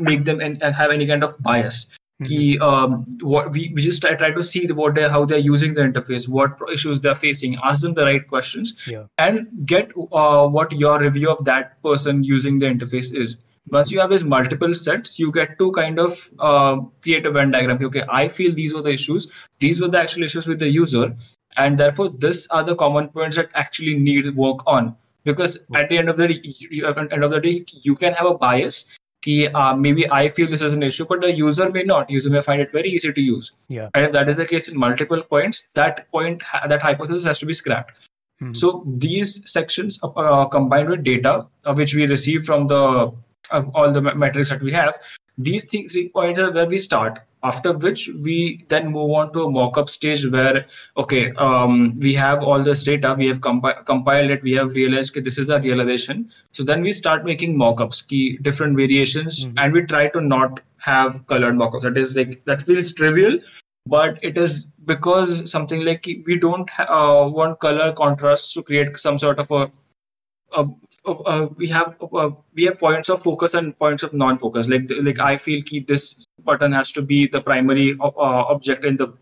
make 0.00 0.24
them 0.24 0.40
and, 0.40 0.62
and 0.62 0.74
have 0.74 0.90
any 0.90 1.06
kind 1.06 1.22
of 1.24 1.38
bias. 1.42 1.86
Mm-hmm. 2.22 2.62
um, 2.62 3.04
what 3.20 3.50
we, 3.52 3.70
we 3.74 3.82
just 3.82 4.00
try, 4.00 4.14
try 4.14 4.30
to 4.30 4.42
see 4.42 4.66
what 4.68 4.94
they 4.94 5.06
how 5.06 5.26
they're 5.26 5.36
using 5.36 5.74
the 5.74 5.82
interface, 5.82 6.26
what 6.26 6.56
issues 6.72 7.02
they're 7.02 7.14
facing, 7.14 7.58
ask 7.62 7.82
them 7.82 7.92
the 7.92 8.06
right 8.06 8.26
questions, 8.26 8.74
yeah. 8.86 9.04
and 9.18 9.46
get 9.66 9.92
uh, 10.12 10.48
what 10.48 10.72
your 10.72 10.98
review 10.98 11.30
of 11.30 11.44
that 11.44 11.82
person 11.82 12.24
using 12.24 12.58
the 12.58 12.64
interface 12.64 13.14
is. 13.14 13.44
Once 13.68 13.90
you 13.90 14.00
have 14.00 14.08
these 14.08 14.24
multiple 14.24 14.72
sets, 14.72 15.18
you 15.18 15.30
get 15.30 15.58
to 15.58 15.70
kind 15.72 15.98
of 15.98 16.30
uh, 16.38 16.76
create 17.02 17.26
a 17.26 17.30
Venn 17.30 17.50
diagram. 17.50 17.84
Okay, 17.84 18.04
I 18.08 18.28
feel 18.28 18.54
these 18.54 18.72
were 18.72 18.80
the 18.80 18.92
issues. 18.92 19.30
These 19.58 19.82
were 19.82 19.88
the 19.88 20.00
actual 20.00 20.22
issues 20.22 20.46
with 20.46 20.58
the 20.58 20.70
user, 20.70 21.14
and 21.58 21.76
therefore, 21.76 22.08
these 22.08 22.46
are 22.46 22.64
the 22.64 22.76
common 22.76 23.08
points 23.08 23.36
that 23.36 23.50
actually 23.52 23.98
need 23.98 24.34
work 24.36 24.60
on. 24.66 24.96
Because 25.24 25.58
at 25.74 25.90
the 25.90 25.98
end 25.98 26.08
of 26.08 26.16
the 26.16 26.28
day, 26.28 26.40
you, 26.42 26.86
at 26.86 26.94
the 26.94 27.12
end 27.12 27.24
of 27.24 27.30
the 27.30 27.40
day, 27.40 27.64
you 27.82 27.94
can 27.94 28.14
have 28.14 28.26
a 28.26 28.38
bias 28.38 28.86
ki, 29.22 29.48
uh, 29.48 29.76
maybe 29.76 30.10
I 30.10 30.28
feel 30.28 30.48
this 30.48 30.62
is 30.62 30.72
an 30.72 30.82
issue, 30.82 31.06
but 31.06 31.20
the 31.20 31.32
user 31.32 31.70
may 31.70 31.82
not. 31.82 32.10
User 32.10 32.30
may 32.30 32.42
find 32.42 32.60
it 32.60 32.72
very 32.72 32.88
easy 32.88 33.12
to 33.12 33.20
use. 33.20 33.52
Yeah. 33.68 33.88
And 33.94 34.06
if 34.06 34.12
that 34.12 34.28
is 34.28 34.36
the 34.36 34.46
case 34.46 34.68
in 34.68 34.78
multiple 34.78 35.22
points, 35.22 35.68
that 35.74 36.10
point, 36.10 36.42
that 36.68 36.82
hypothesis 36.82 37.24
has 37.24 37.38
to 37.40 37.46
be 37.46 37.52
scrapped. 37.52 38.00
Hmm. 38.38 38.52
So 38.52 38.84
these 38.86 39.50
sections 39.50 39.98
uh, 40.02 40.08
uh, 40.08 40.46
combined 40.46 40.90
with 40.90 41.04
data 41.04 41.46
uh, 41.64 41.74
which 41.74 41.94
we 41.94 42.06
receive 42.06 42.44
from 42.44 42.68
the 42.68 43.12
uh, 43.50 43.62
all 43.74 43.92
the 43.92 44.02
metrics 44.02 44.50
that 44.50 44.62
we 44.62 44.72
have, 44.72 44.98
these 45.38 45.64
th- 45.64 45.90
three 45.90 46.08
points 46.08 46.38
are 46.40 46.52
where 46.52 46.66
we 46.66 46.78
start 46.78 47.20
after 47.48 47.72
which 47.84 48.08
we 48.26 48.64
then 48.68 48.90
move 48.90 49.10
on 49.18 49.32
to 49.32 49.44
a 49.44 49.50
mock-up 49.50 49.90
stage 49.90 50.26
where 50.34 50.64
okay 50.96 51.32
um, 51.32 51.98
we 52.00 52.14
have 52.14 52.42
all 52.42 52.62
this 52.62 52.82
data 52.82 53.14
we 53.18 53.26
have 53.26 53.40
compi- 53.40 53.84
compiled 53.86 54.30
it 54.30 54.42
we 54.42 54.52
have 54.52 54.72
realized 54.72 55.14
that 55.14 55.24
this 55.24 55.38
is 55.38 55.50
a 55.50 55.60
realization 55.60 56.30
so 56.52 56.62
then 56.62 56.82
we 56.82 56.92
start 56.92 57.24
making 57.24 57.56
mock-ups 57.56 58.02
key 58.02 58.38
different 58.48 58.76
variations 58.76 59.44
mm-hmm. 59.44 59.58
and 59.58 59.72
we 59.72 59.82
try 59.82 60.08
to 60.08 60.20
not 60.20 60.60
have 60.78 61.26
colored 61.26 61.56
mock-ups 61.56 61.84
that 61.84 61.96
is 61.96 62.16
like 62.16 62.44
that 62.44 62.62
feels 62.62 62.92
trivial 62.92 63.38
but 63.86 64.18
it 64.22 64.36
is 64.36 64.66
because 64.84 65.50
something 65.50 65.84
like 65.84 66.06
we 66.26 66.38
don't 66.38 66.70
uh, 66.78 67.28
want 67.32 67.58
color 67.60 67.92
contrasts 67.92 68.52
to 68.52 68.62
create 68.62 68.96
some 68.98 69.18
sort 69.18 69.38
of 69.38 69.50
a 69.50 69.70
uh, 70.52 70.66
uh, 71.04 71.48
we 71.56 71.68
have 71.68 71.94
uh, 72.12 72.30
we 72.54 72.64
have 72.64 72.78
points 72.78 73.08
of 73.08 73.22
focus 73.22 73.54
and 73.54 73.78
points 73.78 74.02
of 74.02 74.12
non-focus. 74.12 74.68
Like 74.68 74.90
like 75.02 75.18
I 75.18 75.36
feel 75.36 75.62
keep 75.62 75.86
this 75.86 76.25
button 76.46 76.72
has 76.72 76.92
to 76.92 77.02
be 77.02 77.26
the 77.28 77.40
primary 77.52 77.96
uh, 78.00 78.10
object 78.56 78.84
in 78.84 78.96
the 78.96 79.12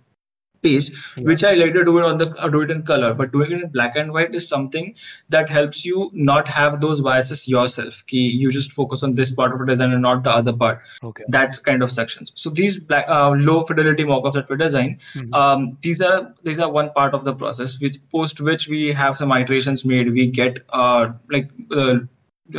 page, 0.65 0.91
which 1.19 1.45
I 1.45 1.53
later 1.55 1.85
do 1.85 1.99
it 1.99 2.05
on 2.05 2.19
the 2.19 2.29
uh, 2.43 2.49
do 2.49 2.63
it 2.63 2.71
in 2.71 2.83
color. 2.91 3.13
But 3.15 3.33
doing 3.33 3.53
it 3.53 3.63
in 3.63 3.69
black 3.71 3.97
and 3.97 4.13
white 4.13 4.35
is 4.35 4.49
something 4.49 4.95
that 5.29 5.51
helps 5.57 5.85
you 5.85 6.11
not 6.15 6.49
have 6.49 6.81
those 6.85 7.03
biases 7.09 7.47
yourself. 7.55 8.03
Ki 8.13 8.23
you 8.45 8.51
just 8.51 8.73
focus 8.73 9.03
on 9.09 9.15
this 9.15 9.33
part 9.41 9.53
of 9.53 9.59
the 9.59 9.67
design 9.73 9.93
and 9.93 10.03
not 10.09 10.25
the 10.25 10.31
other 10.31 10.55
part. 10.65 10.81
Okay. 11.11 11.25
That 11.37 11.63
kind 11.69 11.83
of 11.89 11.93
sections. 11.99 12.33
So 12.35 12.51
these 12.63 12.79
black, 12.79 13.05
uh, 13.19 13.31
low 13.51 13.59
fidelity 13.73 14.09
mockups 14.13 14.39
that 14.41 14.49
we 14.55 14.57
design, 14.65 14.99
Mhm. 15.15 15.35
um, 15.43 15.69
these 15.89 16.01
are 16.01 16.35
these 16.51 16.65
are 16.67 16.71
one 16.81 16.91
part 16.99 17.15
of 17.21 17.25
the 17.31 17.35
process. 17.45 17.79
Which 17.87 18.01
post 18.17 18.41
which 18.51 18.69
we 18.69 18.83
have 19.05 19.23
some 19.23 19.39
iterations 19.39 19.85
made. 19.95 20.13
We 20.21 20.29
get 20.43 20.61
uh, 20.71 21.13
like 21.39 21.51
uh, 21.71 21.97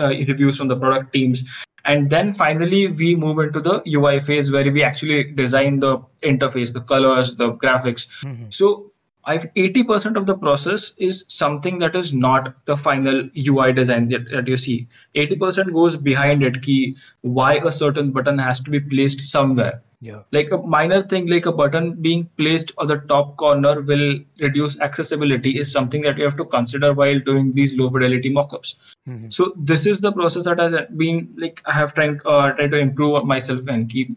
uh, 0.06 0.14
reviews 0.34 0.58
from 0.58 0.68
the 0.68 0.78
product 0.86 1.14
teams 1.14 1.44
and 1.86 2.10
then 2.10 2.34
finally 2.34 2.88
we 2.88 3.16
move 3.16 3.40
into 3.40 3.62
the 3.62 3.76
ui 3.94 4.20
phase 4.20 4.52
where 4.52 4.72
we 4.72 4.84
actually 4.84 5.24
design 5.40 5.80
the 5.80 5.98
interface 6.24 6.74
the 6.74 6.82
colors 6.94 7.36
the 7.36 7.50
graphics 7.64 8.08
Mhm. 8.24 8.54
so 8.60 8.92
I've 9.28 9.46
80% 9.56 10.18
of 10.18 10.28
the 10.28 10.38
process 10.38 10.94
is 11.00 11.26
something 11.28 11.80
that 11.80 11.96
is 11.96 12.14
not 12.14 12.50
the 12.66 12.78
final 12.78 13.28
UI 13.36 13.72
design 13.72 14.10
that, 14.10 14.30
that 14.30 14.48
you 14.48 14.56
see. 14.56 14.88
80% 15.16 15.74
goes 15.74 15.98
behind 15.98 16.44
it, 16.44 16.62
key 16.62 16.96
why 17.22 17.54
a 17.56 17.72
certain 17.72 18.12
button 18.12 18.38
has 18.38 18.62
to 18.62 18.70
be 18.70 18.80
placed 18.80 19.22
somewhere. 19.22 19.82
Yeah. 20.06 20.22
Like 20.38 20.52
a 20.52 20.58
minor 20.76 21.02
thing 21.12 21.28
like 21.34 21.46
a 21.52 21.52
button 21.60 21.94
being 22.08 22.24
placed 22.38 22.72
on 22.78 22.88
the 22.92 22.98
top 23.14 23.36
corner 23.44 23.74
will 23.82 24.20
reduce 24.46 24.80
accessibility 24.88 25.54
is 25.64 25.72
something 25.72 26.02
that 26.08 26.18
you 26.18 26.26
have 26.30 26.38
to 26.42 26.46
consider 26.46 26.94
while 26.94 27.20
doing 27.30 27.52
these 27.60 27.76
low 27.82 27.90
fidelity 27.96 28.32
mockups. 28.40 28.76
Mhm. 29.10 29.34
So 29.40 29.52
this 29.72 29.86
is 29.94 30.02
the 30.08 30.12
process 30.20 30.46
that 30.52 30.60
has 30.66 30.78
been 31.04 31.22
like 31.46 31.62
I 31.66 31.78
have 31.82 31.94
tried 32.00 32.20
uh, 32.26 32.52
tried 32.60 32.72
to 32.78 32.82
improve 32.88 33.26
myself 33.34 33.68
and 33.76 33.90
keep 33.96 34.16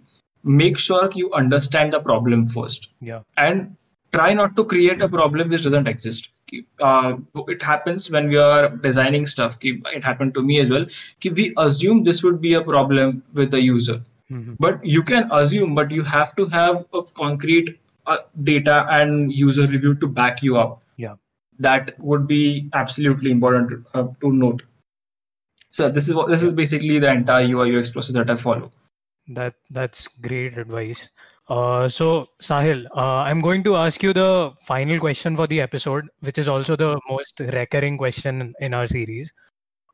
make 0.62 0.78
sure 0.88 1.10
you 1.20 1.32
understand 1.42 1.92
the 1.98 2.00
problem 2.08 2.48
first 2.56 2.88
Yeah. 3.12 3.22
and 3.36 3.76
try 4.16 4.32
not 4.34 4.54
to 4.58 4.64
create 4.64 5.02
a 5.06 5.08
problem 5.14 5.50
which 5.54 5.64
doesn't 5.64 5.88
exist. 5.88 6.28
Uh, 6.90 7.16
it 7.54 7.62
happens 7.70 8.10
when 8.10 8.28
we 8.34 8.38
are 8.44 8.68
designing 8.84 9.26
stuff. 9.32 9.56
It 9.60 10.04
happened 10.10 10.32
to 10.38 10.42
me 10.50 10.60
as 10.60 10.70
well. 10.74 10.86
We 11.40 11.48
assume 11.64 12.04
this 12.04 12.22
would 12.22 12.40
be 12.46 12.54
a 12.60 12.62
problem 12.62 13.22
with 13.40 13.50
the 13.56 13.60
user, 13.62 13.98
Mhm. 14.30 14.56
but 14.58 14.84
you 14.84 15.02
can 15.02 15.28
assume, 15.32 15.74
but 15.74 15.90
you 15.90 16.02
have 16.02 16.34
to 16.36 16.46
have 16.46 16.84
a 16.92 17.02
concrete 17.02 17.78
uh, 18.06 18.18
data 18.42 18.86
and 18.90 19.32
user 19.32 19.66
review 19.66 19.94
to 19.94 20.06
back 20.06 20.42
you 20.42 20.56
up. 20.58 20.82
Yeah. 20.96 21.14
That 21.58 21.98
would 21.98 22.26
be 22.26 22.68
absolutely 22.72 23.30
important 23.30 23.86
uh, 23.94 24.04
to 24.20 24.32
note. 24.32 24.62
So 25.70 25.88
this 25.88 26.08
is 26.08 26.14
what 26.14 26.28
this 26.28 26.42
is 26.42 26.52
basically 26.52 26.98
the 26.98 27.10
entire 27.10 27.44
UI 27.44 27.70
UX 27.78 27.90
process 27.90 28.14
that 28.14 28.30
I 28.30 28.34
follow. 28.36 28.70
That 29.28 29.54
that's 29.70 30.08
great 30.18 30.56
advice. 30.58 31.10
Uh, 31.48 31.88
so 31.88 32.26
Sahil, 32.42 32.86
uh, 32.94 33.22
I'm 33.28 33.40
going 33.40 33.62
to 33.64 33.76
ask 33.76 34.02
you 34.02 34.12
the 34.12 34.52
final 34.62 34.98
question 34.98 35.36
for 35.36 35.46
the 35.46 35.60
episode, 35.62 36.08
which 36.20 36.36
is 36.38 36.48
also 36.48 36.76
the 36.76 37.00
most 37.08 37.40
recurring 37.40 37.96
question 37.96 38.54
in- 38.60 38.74
our 38.74 38.86
series. 38.86 39.32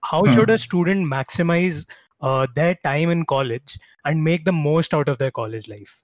How 0.03 0.25
should 0.26 0.50
a 0.50 0.55
Hmm. 0.55 0.59
student 0.69 1.07
maximize 1.12 1.87
uh, 2.21 2.47
their 2.54 2.75
time 2.85 3.11
in 3.11 3.25
college 3.25 3.78
and 4.04 4.23
make 4.23 4.44
the 4.44 4.52
most 4.52 4.94
out 4.94 5.09
of 5.09 5.18
their 5.18 5.30
college 5.30 5.68
life? 5.68 6.02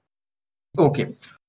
Okay, 0.79 1.09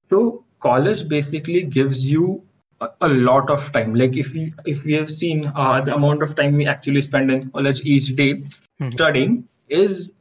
so 0.10 0.44
college 0.62 1.08
basically 1.08 1.63
gives 1.63 2.06
you 2.06 2.44
a, 2.82 2.89
a 3.01 3.10
lot 3.10 3.50
of 3.50 3.72
time. 3.72 3.94
Like 3.96 4.18
if 4.18 4.34
we 4.34 4.53
if 4.65 4.84
we 4.84 4.94
have 4.94 5.10
seen 5.10 5.51
uh, 5.56 5.82
the 5.82 5.96
amount 5.96 6.24
of 6.24 6.36
time 6.36 6.56
we 6.56 6.68
actually 6.68 7.01
spend 7.01 7.32
in 7.32 7.50
college 7.51 7.82
each 7.82 8.15
day 8.15 8.34
Mhm. 8.80 8.91
studying 8.94 9.48
is 9.70 10.12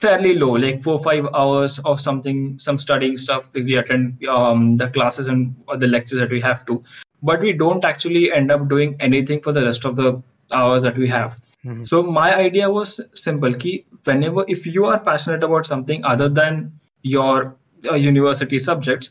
fairly 0.00 0.34
low, 0.34 0.52
like 0.52 0.82
four 0.82 0.98
five 1.02 1.26
hours 1.34 1.78
of 1.80 2.00
something, 2.00 2.58
some 2.58 2.78
studying 2.78 3.16
stuff. 3.16 3.48
We 3.52 3.76
attend 3.76 4.24
um, 4.26 4.76
the 4.76 4.88
classes 4.88 5.26
and 5.26 5.54
or 5.66 5.76
the 5.76 5.88
lectures 5.88 6.20
that 6.20 6.30
we 6.30 6.40
have 6.40 6.64
to, 6.66 6.80
but 7.22 7.40
we 7.40 7.52
don't 7.52 7.84
actually 7.84 8.32
end 8.32 8.52
up 8.52 8.68
doing 8.68 8.96
anything 9.00 9.40
for 9.42 9.52
the 9.52 9.64
rest 9.64 9.84
of 9.84 9.96
the 9.96 10.22
hours 10.52 10.82
that 10.82 10.96
we 10.96 11.08
have. 11.08 11.36
Mhm. 11.68 11.86
So 11.86 12.02
my 12.02 12.34
idea 12.36 12.68
was 12.70 13.00
simple: 13.14 13.54
key 13.54 13.84
whenever 14.04 14.44
if 14.48 14.66
you 14.66 14.84
are 14.86 14.98
passionate 15.08 15.44
about 15.48 15.66
something 15.66 16.04
other 16.04 16.28
than 16.28 16.72
your 17.02 17.56
uh, 17.90 17.94
university 17.94 18.58
subjects, 18.58 19.10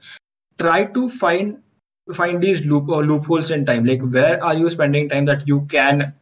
try 0.60 0.86
to 0.98 1.08
find 1.10 1.58
find 2.22 2.42
these 2.42 2.66
loop 2.66 2.90
or 2.90 3.04
loopholes 3.06 3.52
in 3.52 3.66
time. 3.66 3.86
Like 3.86 4.02
where 4.18 4.44
are 4.44 4.56
you 4.64 4.70
spending 4.70 5.10
time 5.10 5.26
that 5.26 5.48
you 5.48 5.62
can 5.76 6.14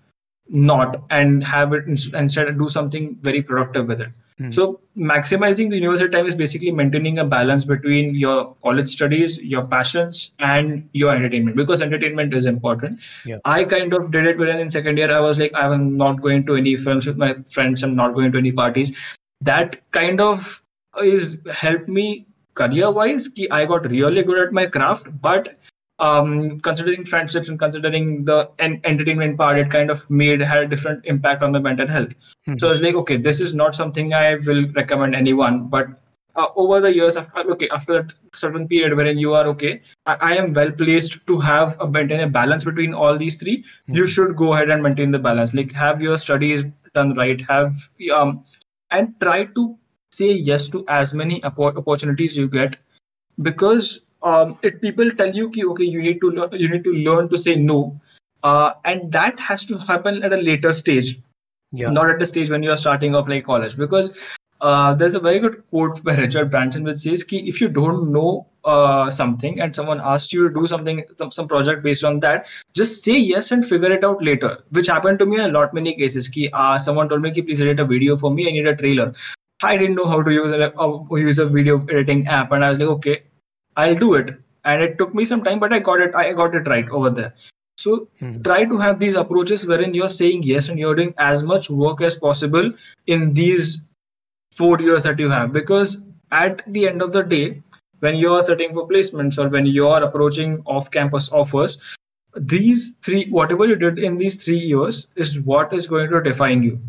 not 0.48 1.04
and 1.10 1.44
have 1.44 1.74
it 1.74 1.86
instead 1.88 2.58
do 2.58 2.70
something 2.70 3.18
very 3.22 3.42
productive 3.42 3.88
with 3.88 4.00
it. 4.00 4.10
Mhm. 4.40 4.54
So 4.54 4.80
maximizing 4.96 5.70
the 5.70 5.78
university 5.78 6.10
time 6.12 6.28
is 6.28 6.36
basically 6.36 6.72
maintaining 6.72 7.18
a 7.18 7.26
balance 7.26 7.66
between 7.66 8.14
your 8.16 8.56
college 8.62 8.90
studies, 8.90 9.40
your 9.42 9.66
passions, 9.66 10.34
and 10.40 10.88
your 10.94 11.16
entertainment 11.16 11.58
because 11.58 11.82
entertainment 11.82 12.34
is 12.34 12.46
important. 12.46 13.00
Yeah. 13.26 13.38
I 13.46 13.64
kind 13.64 13.94
of 13.94 14.12
did 14.12 14.28
it 14.28 14.38
when 14.38 14.60
in 14.60 14.70
second 14.70 14.98
year 14.98 15.12
I 15.12 15.20
was 15.20 15.40
like 15.40 15.56
I 15.56 15.66
am 15.74 15.98
not 15.98 16.22
going 16.22 16.46
to 16.46 16.56
any 16.56 16.76
films 16.76 17.08
with 17.08 17.18
my 17.18 17.34
friends. 17.52 17.82
I'm 17.82 17.96
not 17.96 18.14
going 18.14 18.32
to 18.34 18.38
any 18.38 18.52
parties. 18.52 18.96
That 19.42 19.82
kind 19.92 20.22
of 20.22 20.62
is 21.02 21.38
helped 21.52 21.88
me 21.88 22.26
career 22.54 22.92
wise. 22.92 23.30
I 23.52 23.66
got 23.66 23.90
really 23.90 24.24
good 24.24 24.48
at 24.48 24.54
my 24.54 24.66
craft, 24.66 25.08
but 25.22 25.58
um 26.00 26.60
considering 26.60 27.06
friendships 27.06 27.48
and 27.50 27.60
considering 27.60 28.26
the 28.26 28.50
en- 28.60 28.82
entertainment 28.84 29.38
part 29.38 29.58
it 29.58 29.70
kind 29.72 29.90
of 29.90 30.10
made 30.10 30.42
had 30.42 30.58
a 30.64 30.68
different 30.68 31.06
impact 31.06 31.42
on 31.44 31.52
my 31.54 31.60
mental 31.60 31.88
health 31.88 32.16
Mhm. 32.48 32.60
so 32.60 32.70
it's 32.72 32.82
like 32.82 32.96
okay 33.02 33.18
this 33.28 33.40
is 33.46 33.54
not 33.62 33.76
something 33.76 34.14
i 34.14 34.36
will 34.48 34.64
recommend 34.80 35.16
anyone 35.16 35.68
but 35.76 35.88
uh, 36.36 36.48
over 36.58 36.82
the 36.82 36.94
years 36.94 37.16
after, 37.16 37.52
okay 37.52 37.70
after 37.70 37.94
that 38.02 38.14
certain 38.34 38.68
period 38.68 38.96
wherein 38.98 39.18
you 39.18 39.34
are 39.34 39.48
okay 39.48 39.82
I, 40.06 40.16
I 40.32 40.36
am 40.36 40.54
well 40.54 40.72
placed 40.72 41.26
to 41.28 41.40
have 41.40 41.78
a 41.80 41.88
maintain 41.90 42.20
a 42.20 42.28
balance 42.30 42.66
between 42.66 42.94
all 42.94 43.18
these 43.18 43.38
3 43.38 43.64
you 43.88 44.04
Mhm. 44.04 44.10
should 44.16 44.36
go 44.36 44.54
ahead 44.54 44.70
and 44.70 44.84
maintain 44.84 45.12
the 45.12 45.20
balance 45.30 45.54
like 45.54 45.72
have 45.72 46.02
your 46.02 46.18
studies 46.18 46.66
done 46.94 47.16
right 47.16 47.42
have 47.50 47.90
um 48.20 48.44
and 48.92 49.14
try 49.22 49.46
to 49.60 49.78
say 50.12 50.32
yes 50.52 50.70
to 50.70 50.84
as 50.88 51.14
many 51.14 51.40
oppo- 51.42 51.76
opportunities 51.78 52.36
you 52.38 52.48
get 52.50 52.78
because 53.42 54.02
um, 54.26 54.58
it 54.64 54.82
people 54.82 55.12
tell 55.12 55.34
you 55.42 55.50
ki, 55.52 55.66
okay 55.66 55.86
you 55.96 56.02
need 56.02 56.20
to 56.22 56.32
learn 56.32 56.50
you 56.64 56.70
need 56.70 56.84
to 56.84 56.94
learn 57.10 57.30
to 57.30 57.38
say 57.38 57.56
no 57.56 57.96
uh, 58.44 58.74
and 58.84 59.12
that 59.12 59.40
has 59.40 59.66
to 59.66 59.78
happen 59.78 60.24
at 60.24 60.34
a 60.40 60.42
later 60.50 60.74
stage 60.84 61.14
Yeah. 61.78 61.92
not 61.96 62.10
at 62.12 62.20
the 62.24 62.26
stage 62.30 62.50
when 62.54 62.64
you're 62.66 62.82
starting 62.82 63.16
off 63.20 63.30
like 63.32 63.46
college 63.46 63.74
because 63.80 64.12
uh, 64.62 64.94
there's 65.00 65.16
a 65.20 65.20
very 65.20 65.40
good 65.46 65.56
quote 65.72 65.98
by 66.04 66.16
Richard 66.24 66.52
Branson 66.52 66.86
which 66.90 66.98
says 67.06 67.24
ki, 67.32 67.40
if 67.50 67.60
you 67.64 67.68
don't 67.78 68.12
know 68.14 68.48
uh, 68.74 69.10
something 69.10 69.60
and 69.66 69.76
someone 69.80 70.04
asks 70.14 70.34
you 70.38 70.48
to 70.48 70.54
do 70.60 70.68
something 70.68 71.04
some, 71.16 71.32
some 71.40 71.48
project 71.48 71.84
based 71.90 72.08
on 72.12 72.20
that 72.22 72.48
just 72.82 73.04
say 73.04 73.18
yes 73.18 73.52
and 73.52 73.68
figure 73.74 73.92
it 73.98 74.08
out 74.12 74.24
later 74.30 74.54
which 74.80 74.88
happened 74.96 75.20
to 75.26 75.30
me 75.34 75.38
in 75.42 75.46
a 75.50 75.54
lot 75.58 75.74
many 75.74 75.96
cases 75.96 76.28
ki, 76.28 76.50
uh, 76.54 76.78
someone 76.88 77.10
told 77.10 77.22
me 77.22 77.34
ki, 77.38 77.42
please 77.42 77.62
edit 77.62 77.80
a 77.80 77.86
video 77.94 78.18
for 78.26 78.32
me 78.32 78.48
I 78.48 78.52
need 78.52 78.68
a 78.74 78.76
trailer 78.76 79.12
I 79.64 79.78
didn't 79.78 79.96
know 79.96 80.08
how 80.08 80.22
to 80.22 80.32
use 80.32 80.52
a, 80.52 80.74
uh, 80.80 81.16
use 81.16 81.40
a 81.40 81.46
video 81.46 81.80
editing 81.86 82.28
app 82.28 82.52
and 82.52 82.64
I 82.64 82.70
was 82.70 82.80
like 82.80 82.90
okay 83.00 83.24
I'll 83.76 83.96
do 83.96 84.16
it. 84.16 84.36
And 84.64 84.82
it 84.82 84.98
took 84.98 85.14
me 85.14 85.26
some 85.26 85.44
time, 85.44 85.60
but 85.60 85.74
I 85.74 85.80
got 85.80 86.00
it. 86.00 86.16
I 86.16 86.34
got 86.34 86.56
it 86.56 86.68
right 86.68 86.90
over 86.90 87.10
there. 87.10 87.32
So 87.78 88.08
Mhm. 88.22 88.44
try 88.44 88.64
to 88.66 88.78
have 88.78 89.00
these 89.00 89.16
approaches 89.16 89.66
wherein 89.68 89.94
you're 89.94 90.14
saying 90.18 90.44
yes 90.44 90.70
and 90.70 90.80
you're 90.80 90.96
doing 90.96 91.14
as 91.18 91.44
much 91.44 91.70
work 91.70 92.02
as 92.02 92.16
possible 92.16 92.72
in 93.08 93.34
these 93.34 93.82
four 94.56 94.80
years 94.80 95.04
that 95.04 95.20
you 95.20 95.30
have. 95.30 95.52
Because 95.54 95.98
at 96.32 96.62
the 96.68 96.88
end 96.88 97.02
of 97.02 97.12
the 97.12 97.24
day, 97.24 97.62
when 98.00 98.16
you're 98.16 98.42
setting 98.44 98.74
for 98.74 98.88
placements 98.88 99.38
or 99.44 99.50
when 99.50 99.66
you're 99.66 100.04
approaching 100.04 100.62
off-campus 100.66 101.32
offers, 101.32 101.78
these 102.38 102.96
three, 103.04 103.26
whatever 103.30 103.66
you 103.66 103.76
did 103.76 104.00
in 104.00 104.18
these 104.18 104.36
three 104.44 104.58
years, 104.58 105.08
is 105.16 105.40
what 105.42 105.74
is 105.74 105.88
going 105.88 106.10
to 106.12 106.22
define 106.22 106.64
you. 106.64 106.80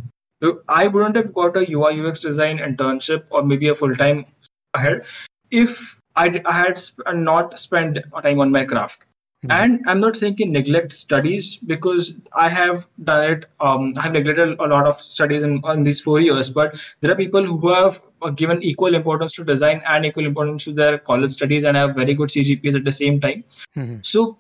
So 0.42 0.59
I 0.68 0.87
wouldn't 0.87 1.16
have 1.16 1.33
got 1.35 1.57
a 1.57 1.70
UI 1.70 1.92
UX 2.01 2.20
design 2.20 2.59
internship 2.59 3.25
or 3.31 3.42
maybe 3.42 3.68
a 3.68 3.75
full-time 3.75 4.27
ahead 4.75 5.05
if 5.51 5.96
I, 6.16 6.40
I 6.44 6.52
had 6.52 6.79
sp- 6.81 7.02
not 7.14 7.59
spent 7.59 7.98
time 8.22 8.40
on 8.40 8.50
my 8.50 8.64
craft. 8.64 9.02
Mhm. 9.44 9.52
And 9.52 9.85
I'm 9.87 10.00
not 10.00 10.16
saying 10.16 10.37
to 10.37 10.46
neglect 10.46 10.92
studies 10.92 11.59
because 11.59 12.20
I 12.35 12.48
have 12.48 12.88
done 13.05 13.31
it. 13.33 13.44
Um, 13.61 13.92
I 13.98 14.02
have 14.02 14.12
neglected 14.12 14.59
a 14.59 14.66
lot 14.66 14.87
of 14.87 15.00
studies 15.00 15.42
in, 15.42 15.61
in 15.74 15.83
these 15.83 16.00
four 16.00 16.20
years, 16.20 16.50
but 16.50 16.74
there 17.00 17.12
are 17.12 17.16
people 17.16 17.44
who 17.44 17.68
have 17.68 18.00
uh, 18.22 18.31
given 18.31 18.62
equal 18.62 18.94
importance 18.94 19.33
to 19.33 19.44
design 19.44 19.83
and 19.87 20.07
equal 20.07 20.26
importance 20.26 20.64
to 20.64 20.72
their 20.72 20.98
college 20.98 21.33
studies 21.33 21.64
and 21.64 21.76
have 21.76 21.94
very 21.94 22.14
good 22.14 22.31
CGPs 22.31 22.74
at 22.74 22.85
the 22.85 22.92
same 22.92 23.20
time. 23.20 23.44
Mhm. 23.76 24.05
So 24.05 24.38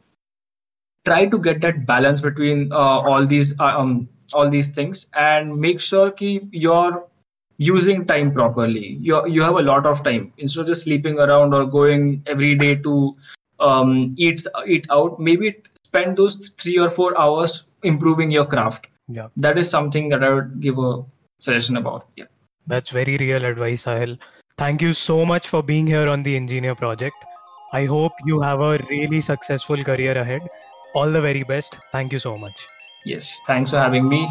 try 1.04 1.26
to 1.26 1.38
get 1.38 1.60
that 1.60 1.86
balance 1.86 2.20
between 2.20 2.72
uh, 2.72 2.76
all 3.10 3.26
these 3.26 3.58
uh, 3.60 3.78
um, 3.78 4.08
all 4.32 4.48
these 4.48 4.70
things 4.70 5.06
and 5.14 5.56
make 5.56 5.80
sure 5.80 6.10
ki 6.10 6.40
you're 6.50 7.04
using 7.58 8.04
time 8.06 8.32
properly 8.32 8.98
you 9.00 9.26
you 9.26 9.42
have 9.42 9.56
a 9.56 9.62
lot 9.62 9.86
of 9.86 10.02
time 10.04 10.32
instead 10.38 10.60
of 10.62 10.66
just 10.66 10.82
sleeping 10.82 11.18
around 11.18 11.54
or 11.54 11.64
going 11.64 12.22
every 12.26 12.54
day 12.54 12.74
to 12.74 13.12
um, 13.60 14.14
eat 14.18 14.42
eat 14.66 14.86
out 14.90 15.18
maybe 15.18 15.56
spend 15.84 16.16
those 16.16 16.50
3 16.58 16.78
or 16.78 16.90
4 16.90 17.18
hours 17.18 17.62
improving 17.82 18.30
your 18.30 18.44
craft 18.44 18.88
Yeah. 19.08 19.28
that 19.36 19.58
is 19.60 19.70
something 19.70 20.08
that 20.12 20.24
i 20.24 20.30
would 20.34 20.60
give 20.60 20.78
a 20.78 20.92
suggestion 21.38 21.76
about 21.82 22.08
yeah 22.16 22.32
That's 22.70 22.90
very 22.94 23.12
real 23.20 23.44
advice, 23.48 23.84
Sahil. 23.86 24.14
Thank 24.58 24.82
you 24.84 24.92
so 25.00 25.16
much 25.24 25.48
for 25.52 25.62
being 25.62 25.86
here 25.86 26.08
on 26.14 26.24
the 26.24 26.34
Engineer 26.38 26.74
Project. 26.80 27.14
I 27.72 27.84
hope 27.92 28.12
you 28.30 28.40
have 28.40 28.60
a 28.60 28.72
really 28.90 29.20
successful 29.20 29.84
career 29.90 30.16
ahead. 30.24 30.48
All 30.94 31.16
the 31.18 31.20
very 31.28 31.44
best. 31.52 31.78
Thank 31.92 32.12
you 32.12 32.18
so 32.18 32.36
much. 32.48 32.66
Yes, 33.04 33.32
thanks 33.46 33.70
for 33.70 33.78
having 33.78 34.08
me. 34.08 34.26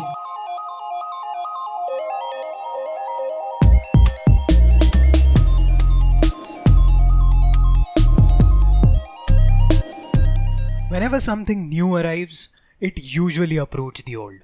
Whenever 11.16 11.32
something 11.32 11.70
new 11.70 11.96
arrives, 11.96 12.50
it 12.82 13.00
usually 13.02 13.56
uproots 13.56 14.02
the 14.02 14.18
old. 14.18 14.40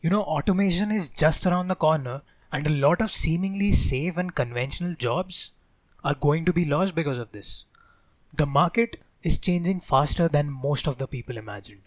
You 0.00 0.10
know, 0.10 0.22
automation 0.22 0.92
is 0.92 1.10
just 1.10 1.44
around 1.44 1.66
the 1.66 1.74
corner, 1.74 2.22
and 2.52 2.64
a 2.64 2.70
lot 2.70 3.00
of 3.00 3.10
seemingly 3.10 3.72
safe 3.72 4.16
and 4.16 4.32
conventional 4.32 4.94
jobs 4.94 5.50
are 6.04 6.14
going 6.14 6.44
to 6.44 6.52
be 6.52 6.64
lost 6.64 6.94
because 6.94 7.18
of 7.18 7.32
this. 7.32 7.64
The 8.32 8.46
market 8.46 8.98
is 9.24 9.38
changing 9.38 9.80
faster 9.80 10.28
than 10.28 10.52
most 10.52 10.86
of 10.86 10.98
the 10.98 11.08
people 11.08 11.36
imagined. 11.36 11.82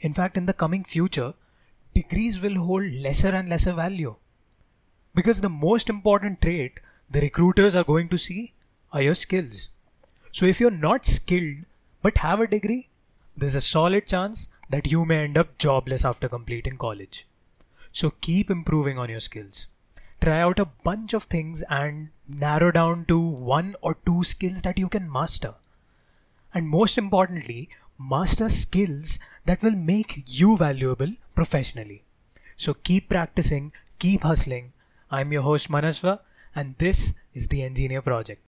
In 0.00 0.14
fact, 0.14 0.38
in 0.38 0.46
the 0.46 0.54
coming 0.54 0.82
future, 0.82 1.34
degrees 1.92 2.40
will 2.40 2.56
hold 2.56 2.90
lesser 2.90 3.34
and 3.34 3.50
lesser 3.50 3.74
value. 3.74 4.16
Because 5.14 5.42
the 5.42 5.50
most 5.50 5.90
important 5.90 6.40
trait 6.40 6.80
the 7.10 7.20
recruiters 7.20 7.76
are 7.76 7.84
going 7.84 8.08
to 8.08 8.16
see 8.16 8.54
are 8.94 9.02
your 9.02 9.14
skills. 9.14 9.68
So 10.32 10.46
if 10.46 10.58
you're 10.58 10.70
not 10.70 11.04
skilled 11.04 11.66
but 12.00 12.16
have 12.18 12.40
a 12.40 12.46
degree, 12.46 12.88
there's 13.36 13.54
a 13.54 13.60
solid 13.60 14.06
chance 14.06 14.50
that 14.70 14.90
you 14.90 15.04
may 15.04 15.24
end 15.24 15.36
up 15.36 15.58
jobless 15.58 16.04
after 16.04 16.28
completing 16.28 16.76
college. 16.76 17.26
So 17.92 18.12
keep 18.20 18.50
improving 18.50 18.98
on 18.98 19.10
your 19.10 19.20
skills. 19.20 19.66
Try 20.20 20.40
out 20.40 20.58
a 20.58 20.70
bunch 20.84 21.14
of 21.14 21.24
things 21.24 21.62
and 21.68 22.08
narrow 22.28 22.70
down 22.70 23.04
to 23.06 23.18
one 23.18 23.74
or 23.82 23.96
two 24.06 24.24
skills 24.24 24.62
that 24.62 24.78
you 24.78 24.88
can 24.88 25.12
master. 25.12 25.54
And 26.54 26.68
most 26.68 26.96
importantly, 26.96 27.68
master 27.98 28.48
skills 28.48 29.18
that 29.44 29.62
will 29.62 29.76
make 29.76 30.22
you 30.26 30.56
valuable 30.56 31.12
professionally. 31.34 32.04
So 32.56 32.74
keep 32.74 33.08
practicing, 33.08 33.72
keep 33.98 34.22
hustling. 34.22 34.72
I'm 35.10 35.32
your 35.32 35.42
host 35.42 35.70
Manasva, 35.70 36.20
and 36.54 36.76
this 36.78 37.14
is 37.34 37.48
the 37.48 37.62
Engineer 37.62 38.00
Project. 38.00 38.43